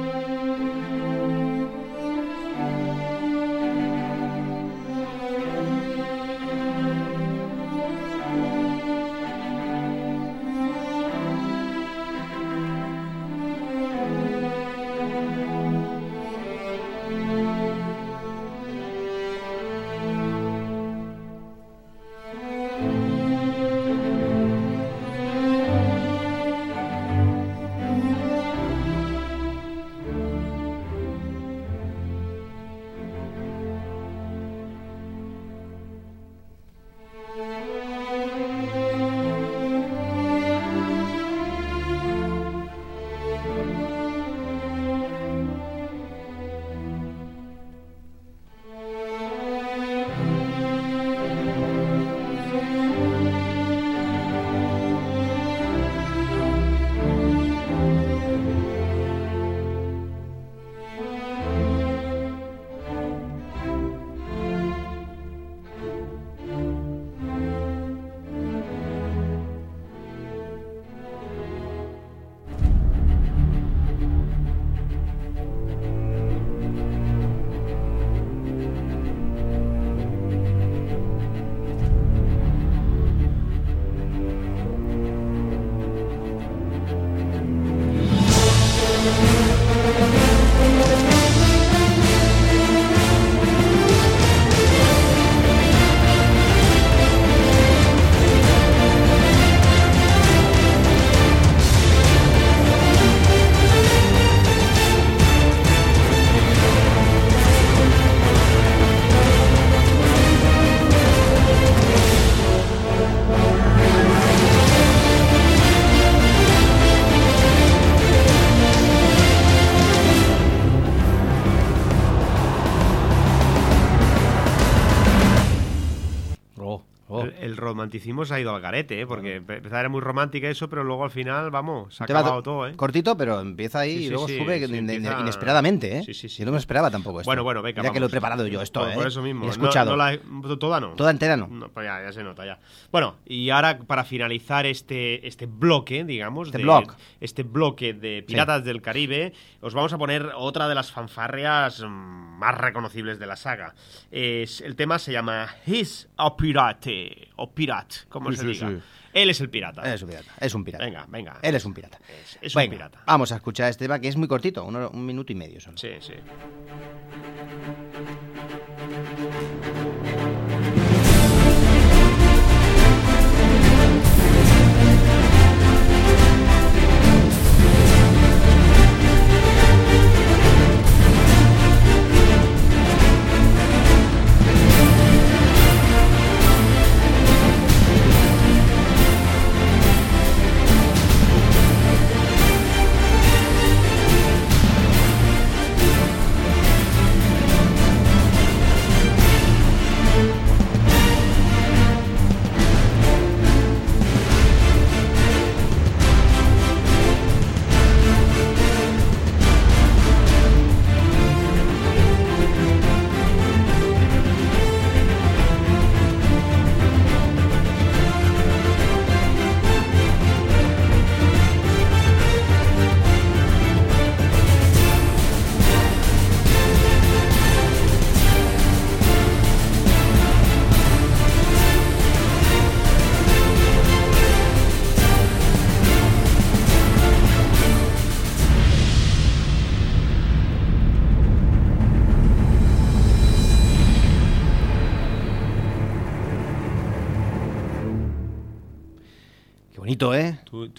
Se 128.24 128.34
ha 128.34 128.40
ido 128.40 128.54
al 128.54 128.60
garete, 128.60 129.00
¿eh? 129.00 129.06
porque 129.06 129.36
empezaba 129.36 129.80
era 129.80 129.88
muy 129.88 130.00
romántica 130.00 130.48
eso, 130.48 130.68
pero 130.68 130.82
luego 130.84 131.04
al 131.04 131.10
final, 131.10 131.50
vamos, 131.50 131.94
se 131.94 132.02
ha 132.02 132.04
acabado 132.04 132.36
to- 132.36 132.42
todo, 132.42 132.68
¿eh? 132.68 132.74
Cortito, 132.76 133.16
pero 133.16 133.40
empieza 133.40 133.80
ahí 133.80 133.98
Sí, 133.98 134.04
y 134.04 134.08
luego 134.10 134.26
sí, 134.28 134.38
sube 134.38 134.64
empieza- 134.64 135.20
inesperadamente, 135.20 135.98
¿eh? 135.98 136.02
Sí, 136.04 136.14
sí, 136.14 136.28
sí. 136.28 136.38
Yo 136.40 136.46
no 136.46 136.52
me 136.52 136.58
esperaba 136.58 136.90
tampoco 136.90 137.20
esto. 137.20 137.28
Bueno, 137.28 137.42
bueno, 137.44 137.62
venga, 137.62 137.82
Mira 137.82 137.92
que 137.92 138.00
lo 138.00 138.06
he 138.06 138.10
preparado 138.10 138.46
yo 138.46 138.60
esto, 138.62 138.80
por, 138.80 138.90
¿eh? 138.90 138.94
por 138.94 139.06
eso 139.06 139.22
mismo. 139.22 139.44
He 139.46 139.48
escuchado. 139.50 139.90
no 139.92 139.96
la 139.96 140.14
he- 140.14 140.20
toda 140.58 140.80
no. 140.80 140.90
Toda 140.94 141.10
entera 141.10 141.36
no. 141.36 141.46
No, 141.48 141.68
pues 141.68 141.86
ya, 141.86 142.02
ya 142.02 142.12
se 142.12 142.22
nota 142.24 142.44
ya. 142.44 142.58
Bueno, 142.90 143.16
y 143.26 143.50
ahora 143.50 143.78
para 143.78 144.04
finalizar 144.04 144.66
este, 144.66 145.26
este 145.26 145.46
bloque, 145.46 146.04
digamos, 146.04 146.48
Este 146.48 146.58
de, 146.58 146.64
block. 146.64 146.94
este 147.20 147.42
bloque 147.42 147.92
de 147.94 148.22
Piratas 148.26 148.64
del 148.64 148.80
Caribe, 148.82 149.32
os 149.60 149.74
vamos 149.74 149.92
a 149.92 149.98
poner 149.98 150.30
otra 150.36 150.68
de 150.68 150.74
las 150.74 150.90
fanfarrias 150.90 151.82
más 151.86 152.56
reconocibles 152.56 153.18
de 153.18 153.26
la 153.26 153.36
saga. 153.36 153.74
Es, 154.10 154.60
el 154.60 154.76
tema 154.76 154.98
se 154.98 155.12
llama 155.12 155.48
He's 155.66 156.08
a 156.16 156.36
Pirate, 156.36 157.28
o 157.36 157.52
Pirat, 157.90 158.08
como 158.08 158.30
Sí, 158.30 158.36
se 158.38 158.46
diga. 158.46 158.68
sí. 158.70 158.76
Él 159.12 159.28
es 159.30 159.40
el 159.40 159.50
pirata. 159.50 159.92
Es 159.92 160.02
un 160.02 160.08
pirata, 160.08 160.32
es 160.38 160.54
un 160.54 160.64
pirata. 160.64 160.84
Venga, 160.84 161.04
venga. 161.08 161.38
Él 161.42 161.54
es 161.56 161.64
un 161.64 161.74
pirata. 161.74 161.98
Es, 162.22 162.38
es 162.40 162.54
un 162.56 162.70
pirata. 162.70 163.02
Vamos 163.06 163.32
a 163.32 163.36
escuchar 163.36 163.68
este 163.70 163.84
tema 163.86 163.98
que 163.98 164.06
es 164.08 164.16
muy 164.16 164.28
cortito, 164.28 164.64
un 164.64 165.04
minuto 165.06 165.32
y 165.32 165.34
medio 165.34 165.60
solo. 165.60 165.76
Sí, 165.76 165.90
sí. 166.00 166.14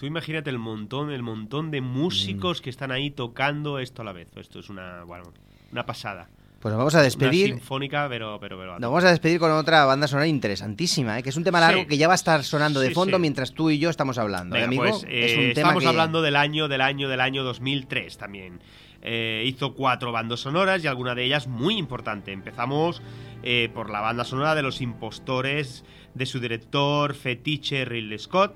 Tú, 0.02 0.06
imagínate 0.06 0.50
el 0.50 0.58
montón, 0.58 1.12
el 1.12 1.22
montón 1.22 1.70
de 1.70 1.80
músicos 1.80 2.58
Mm. 2.60 2.64
que 2.64 2.70
están 2.70 2.90
ahí 2.90 3.12
tocando 3.12 3.78
esto 3.78 4.02
a 4.02 4.04
la 4.04 4.12
vez. 4.12 4.26
Esto 4.34 4.58
es 4.58 4.68
una, 4.68 5.04
bueno, 5.04 5.32
una 5.70 5.86
pasada. 5.86 6.26
Pues 6.58 6.72
nos 6.72 6.78
vamos 6.78 6.94
a 6.96 6.98
Una 6.98 7.04
despedir. 7.04 7.50
sinfónica, 7.50 8.08
pero, 8.08 8.36
pero, 8.40 8.58
pero. 8.58 8.72
Nos 8.80 8.90
vamos 8.90 9.04
a 9.04 9.10
despedir 9.12 9.38
con 9.38 9.52
otra 9.52 9.84
banda 9.84 10.08
sonora 10.08 10.26
interesantísima, 10.26 11.20
¿eh? 11.20 11.22
que 11.22 11.28
es 11.28 11.36
un 11.36 11.44
tema 11.44 11.60
largo 11.60 11.82
Sí. 11.82 11.86
que 11.86 11.98
ya 11.98 12.08
va 12.08 12.14
a 12.14 12.16
estar 12.16 12.42
sonando 12.42 12.80
de 12.80 12.88
Sí, 12.88 12.94
fondo 12.94 13.16
sí. 13.18 13.20
mientras 13.20 13.52
tú 13.52 13.70
y 13.70 13.78
yo 13.78 13.90
estamos 13.90 14.18
hablando. 14.18 14.56
¿eh, 14.56 14.66
Venga, 14.66 14.66
amigo? 14.66 14.82
pues, 14.82 15.04
es 15.08 15.32
eh, 15.34 15.34
un 15.38 15.54
tema 15.54 15.68
estamos 15.68 15.82
que- 15.84 15.88
hablando 15.88 16.20
del 16.20 16.34
año, 16.34 16.66
del 16.66 16.80
año, 16.80 17.08
del 17.08 17.20
año 17.20 17.44
2003 17.44 18.18
también. 18.18 18.58
Eh, 19.02 19.44
hizo 19.46 19.72
cuatro 19.74 20.10
bandas 20.10 20.40
sonoras 20.40 20.82
y 20.82 20.88
alguna 20.88 21.14
de 21.14 21.26
ellas 21.26 21.46
muy 21.46 21.76
importante. 21.78 22.32
Empezamos 22.32 23.02
eh, 23.44 23.70
por 23.72 23.88
la 23.88 24.00
banda 24.00 24.24
sonora 24.24 24.56
de 24.56 24.62
Los 24.62 24.80
Impostores 24.80 25.84
de 26.14 26.26
su 26.26 26.40
director 26.40 27.14
fetiche 27.14 27.84
Ridley 27.84 28.18
Scott 28.18 28.54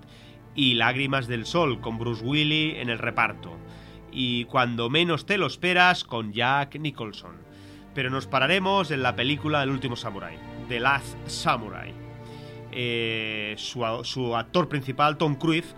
y 0.57 0.75
Lágrimas 0.75 1.29
del 1.29 1.47
Sol 1.47 1.81
con 1.81 1.99
Bruce 1.99 2.25
Willis 2.25 2.77
en 2.79 2.89
el 2.91 2.99
reparto. 2.99 3.57
Y 4.11 4.45
cuando 4.47 4.89
menos 4.91 5.27
te 5.27 5.37
lo 5.39 5.47
esperas 5.47 6.03
con 6.03 6.33
Jack 6.33 6.77
Nicholson. 6.81 7.37
Pero 7.95 8.11
nos 8.11 8.27
pararemos 8.27 8.91
en 8.91 9.03
la 9.03 9.15
película 9.15 9.63
El 9.63 9.71
último 9.71 9.95
Samurai, 9.97 10.37
The 10.69 10.81
Last 10.81 11.17
Samurai. 11.29 11.93
Eh, 12.73 13.55
su, 13.59 13.85
su 14.05 14.37
actor 14.37 14.69
principal, 14.69 15.17
Tom 15.17 15.37
Cruise, 15.37 15.75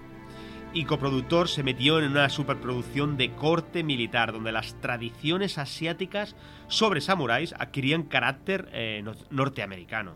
y 0.74 0.84
coproductor 0.84 1.48
se 1.48 1.62
metió 1.62 1.98
en 1.98 2.10
una 2.10 2.28
superproducción 2.28 3.16
de 3.16 3.30
corte 3.32 3.82
militar 3.82 4.32
donde 4.32 4.52
las 4.52 4.78
tradiciones 4.80 5.58
asiáticas 5.58 6.36
sobre 6.68 7.00
samuráis 7.00 7.54
adquirían 7.58 8.02
carácter 8.02 8.68
eh, 8.72 9.00
no- 9.02 9.14
norteamericano. 9.30 10.12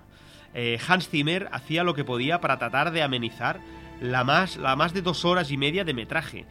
Eh, 0.54 0.78
Hans 0.86 1.08
Zimmer 1.08 1.48
hacía 1.52 1.84
lo 1.84 1.94
que 1.94 2.04
podía 2.04 2.40
para 2.40 2.58
tratar 2.58 2.90
de 2.90 3.02
amenizar 3.02 3.60
la 4.02 4.24
más, 4.24 4.56
la 4.56 4.76
más 4.76 4.92
de 4.92 5.02
dos 5.02 5.24
horas 5.24 5.50
y 5.50 5.56
media 5.56 5.84
de 5.84 5.94
metraje, 5.94 6.44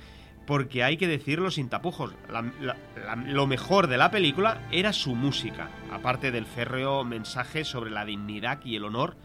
porque 0.48 0.84
hay 0.84 0.98
que 0.98 1.08
decirlo 1.08 1.52
sin 1.52 1.70
tapujos, 1.70 2.14
la- 2.32 2.42
la- 2.60 2.76
la- 3.06 3.16
lo 3.16 3.46
mejor 3.48 3.88
de 3.88 3.98
la 3.98 4.10
película 4.12 4.62
era 4.72 4.92
su 4.94 5.14
música, 5.16 5.70
aparte 5.92 6.32
del 6.32 6.46
férreo 6.46 7.04
mensaje 7.04 7.64
sobre 7.64 7.92
la 7.92 8.06
dignidad 8.06 8.60
y 8.66 8.76
el 8.76 8.86
honor 8.86 9.16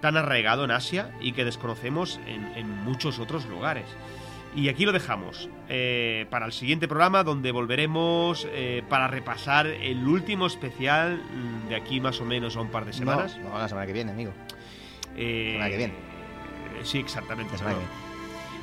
tan 0.00 0.16
arraigado 0.16 0.64
en 0.64 0.70
Asia 0.72 1.10
y 1.20 1.32
que 1.32 1.44
desconocemos 1.44 2.18
en, 2.26 2.44
en 2.56 2.68
muchos 2.84 3.18
otros 3.18 3.46
lugares. 3.46 3.84
Y 4.54 4.68
aquí 4.68 4.84
lo 4.84 4.92
dejamos 4.92 5.48
eh, 5.68 6.26
para 6.28 6.44
el 6.44 6.52
siguiente 6.52 6.86
programa 6.86 7.22
donde 7.24 7.52
volveremos 7.52 8.46
eh, 8.50 8.82
para 8.88 9.08
repasar 9.08 9.66
el 9.66 10.06
último 10.06 10.46
especial 10.46 11.22
de 11.68 11.74
aquí 11.76 12.00
más 12.00 12.20
o 12.20 12.24
menos 12.26 12.56
a 12.56 12.60
un 12.60 12.68
par 12.68 12.84
de 12.84 12.92
semanas. 12.92 13.38
No, 13.38 13.50
no, 13.50 13.58
la 13.58 13.68
semana 13.68 13.86
que 13.86 13.92
viene, 13.94 14.10
amigo. 14.10 14.32
Eh, 15.16 15.52
semana 15.52 15.70
que 15.70 15.76
viene. 15.78 15.94
Sí, 16.84 16.98
exactamente. 16.98 17.54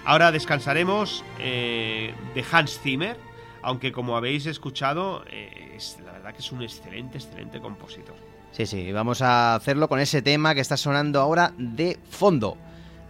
Ahora 0.05 0.31
descansaremos 0.31 1.23
eh, 1.39 2.13
de 2.33 2.45
Hans 2.51 2.79
Zimmer, 2.79 3.17
aunque 3.61 3.91
como 3.91 4.17
habéis 4.17 4.45
escuchado, 4.45 5.23
eh, 5.29 5.73
es, 5.75 5.97
la 6.03 6.13
verdad 6.13 6.33
que 6.33 6.39
es 6.39 6.51
un 6.51 6.61
excelente, 6.61 7.17
excelente 7.17 7.59
compositor. 7.59 8.15
Sí, 8.51 8.65
sí, 8.65 8.91
vamos 8.91 9.21
a 9.21 9.55
hacerlo 9.55 9.87
con 9.87 9.99
ese 9.99 10.21
tema 10.21 10.55
que 10.55 10.61
está 10.61 10.77
sonando 10.77 11.19
ahora 11.19 11.53
de 11.57 11.99
fondo. 12.09 12.57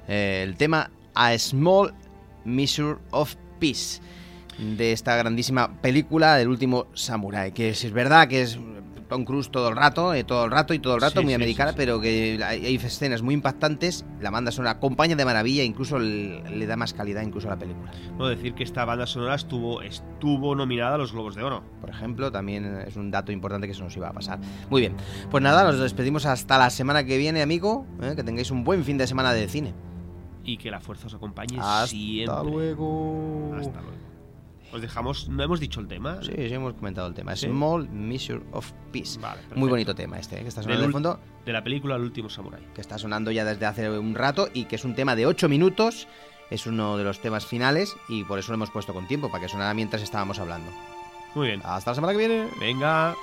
Eh, 0.07 0.41
el 0.43 0.57
tema 0.57 0.91
A 1.15 1.37
Small 1.37 1.93
Measure 2.43 2.97
of 3.11 3.35
Peace 3.59 4.01
de 4.57 4.91
esta 4.91 5.15
grandísima 5.15 5.81
película 5.81 6.35
del 6.35 6.49
último 6.49 6.87
Samurai, 6.93 7.53
que 7.53 7.69
es, 7.69 7.83
es 7.85 7.93
verdad 7.93 8.27
que 8.27 8.41
es 8.41 8.59
Tom 9.09 9.25
Cruise 9.25 9.49
todo 9.49 9.69
el 9.69 9.75
rato, 9.75 10.13
eh, 10.13 10.23
todo 10.23 10.45
el 10.45 10.51
rato 10.51 10.73
y 10.73 10.79
todo 10.79 10.95
el 10.95 11.01
rato, 11.01 11.19
Sí, 11.19 11.25
muy 11.25 11.31
sí, 11.31 11.35
americana, 11.35 11.71
sí, 11.71 11.77
pero 11.77 11.99
que 11.99 12.39
hay, 12.45 12.65
hay 12.65 12.75
escenas 12.75 13.21
muy 13.21 13.33
impactantes, 13.33 14.05
la 14.21 14.29
banda 14.29 14.51
sonora 14.51 14.71
acompaña 14.71 15.15
de 15.15 15.25
maravilla, 15.25 15.63
incluso 15.63 15.97
le, 15.99 16.41
le 16.49 16.65
da 16.67 16.77
más 16.77 16.93
calidad 16.93 17.23
incluso 17.23 17.47
a 17.47 17.51
la 17.51 17.57
película. 17.59 17.91
Puedo 18.17 18.29
decir 18.29 18.53
que 18.53 18.63
esta 18.63 18.85
banda 18.85 19.07
sonora 19.07 19.35
estuvo, 19.35 19.81
estuvo 19.81 20.55
nominada 20.55 20.95
a 20.95 20.97
los 20.99 21.11
Globos 21.11 21.35
de 21.35 21.43
Oro. 21.43 21.63
por 21.81 21.89
ejemplo, 21.89 22.31
también 22.31 22.65
es 22.87 22.95
un 22.95 23.09
dato 23.11 23.31
importante 23.31 23.67
que 23.67 23.73
se 23.73 23.81
nos 23.81 23.97
iba 23.97 24.07
a 24.09 24.13
pasar. 24.13 24.39
Muy 24.69 24.81
bien, 24.81 24.93
pues 25.31 25.41
nada, 25.43 25.63
nos 25.63 25.79
despedimos 25.79 26.25
hasta 26.27 26.57
la 26.59 26.69
semana 26.69 27.03
que 27.03 27.17
viene, 27.17 27.41
amigo. 27.41 27.87
¿eh? 28.01 28.13
Que 28.15 28.23
tengáis 28.23 28.51
un 28.51 28.63
buen 28.63 28.83
fin 28.83 28.97
de 28.99 29.07
semana 29.07 29.33
de 29.33 29.47
cine. 29.47 29.73
Y 30.43 30.57
que 30.57 30.69
la 30.71 30.79
fuerza 30.79 31.07
os 31.07 31.13
acompañe 31.15 31.57
Hasta 31.59 31.87
siempre. 31.87 32.43
luego. 32.43 33.53
Hasta 33.57 33.81
luego. 33.81 33.97
Os 34.71 34.81
dejamos, 34.81 35.27
no 35.29 35.43
hemos 35.43 35.59
dicho 35.59 35.79
el 35.79 35.87
tema. 35.87 36.19
Sí, 36.21 36.31
sí, 36.35 36.53
hemos 36.53 36.73
comentado 36.73 37.07
el 37.07 37.13
tema. 37.13 37.35
¿Sí? 37.35 37.47
Small 37.47 37.89
Measure 37.89 38.41
of 38.51 38.71
Peace. 38.91 39.19
Vale. 39.19 39.41
Muy 39.55 39.69
bonito 39.69 39.95
tema 39.95 40.19
este, 40.19 40.37
¿eh? 40.39 40.41
que 40.43 40.49
está 40.49 40.61
sonando 40.61 40.85
de 40.85 40.91
fondo, 40.91 41.19
De 41.45 41.53
la 41.53 41.63
película 41.63 41.95
El 41.95 42.03
último 42.03 42.29
Samurai. 42.29 42.61
que 42.73 42.81
está 42.81 42.97
sonando 42.97 43.31
ya 43.31 43.45
desde 43.45 43.65
hace 43.65 43.89
un 43.89 44.15
rato 44.15 44.49
y 44.53 44.65
que 44.65 44.75
es 44.75 44.85
un 44.85 44.95
tema 44.95 45.15
de 45.15 45.25
8 45.25 45.49
minutos. 45.49 46.07
Es 46.49 46.65
uno 46.65 46.97
de 46.97 47.03
los 47.03 47.19
temas 47.21 47.45
finales 47.45 47.95
y 48.07 48.23
por 48.23 48.39
eso 48.39 48.51
lo 48.51 48.55
hemos 48.55 48.71
puesto 48.71 48.93
con 48.93 49.07
tiempo, 49.07 49.29
para 49.29 49.43
que 49.43 49.49
sonara 49.49 49.73
mientras 49.73 50.01
estábamos 50.01 50.39
hablando. 50.39 50.71
Muy 51.35 51.47
bien. 51.47 51.61
Hasta 51.63 51.91
la 51.91 51.95
semana 51.95 52.13
que 52.13 52.19
viene. 52.19 52.47
Venga. 52.59 53.15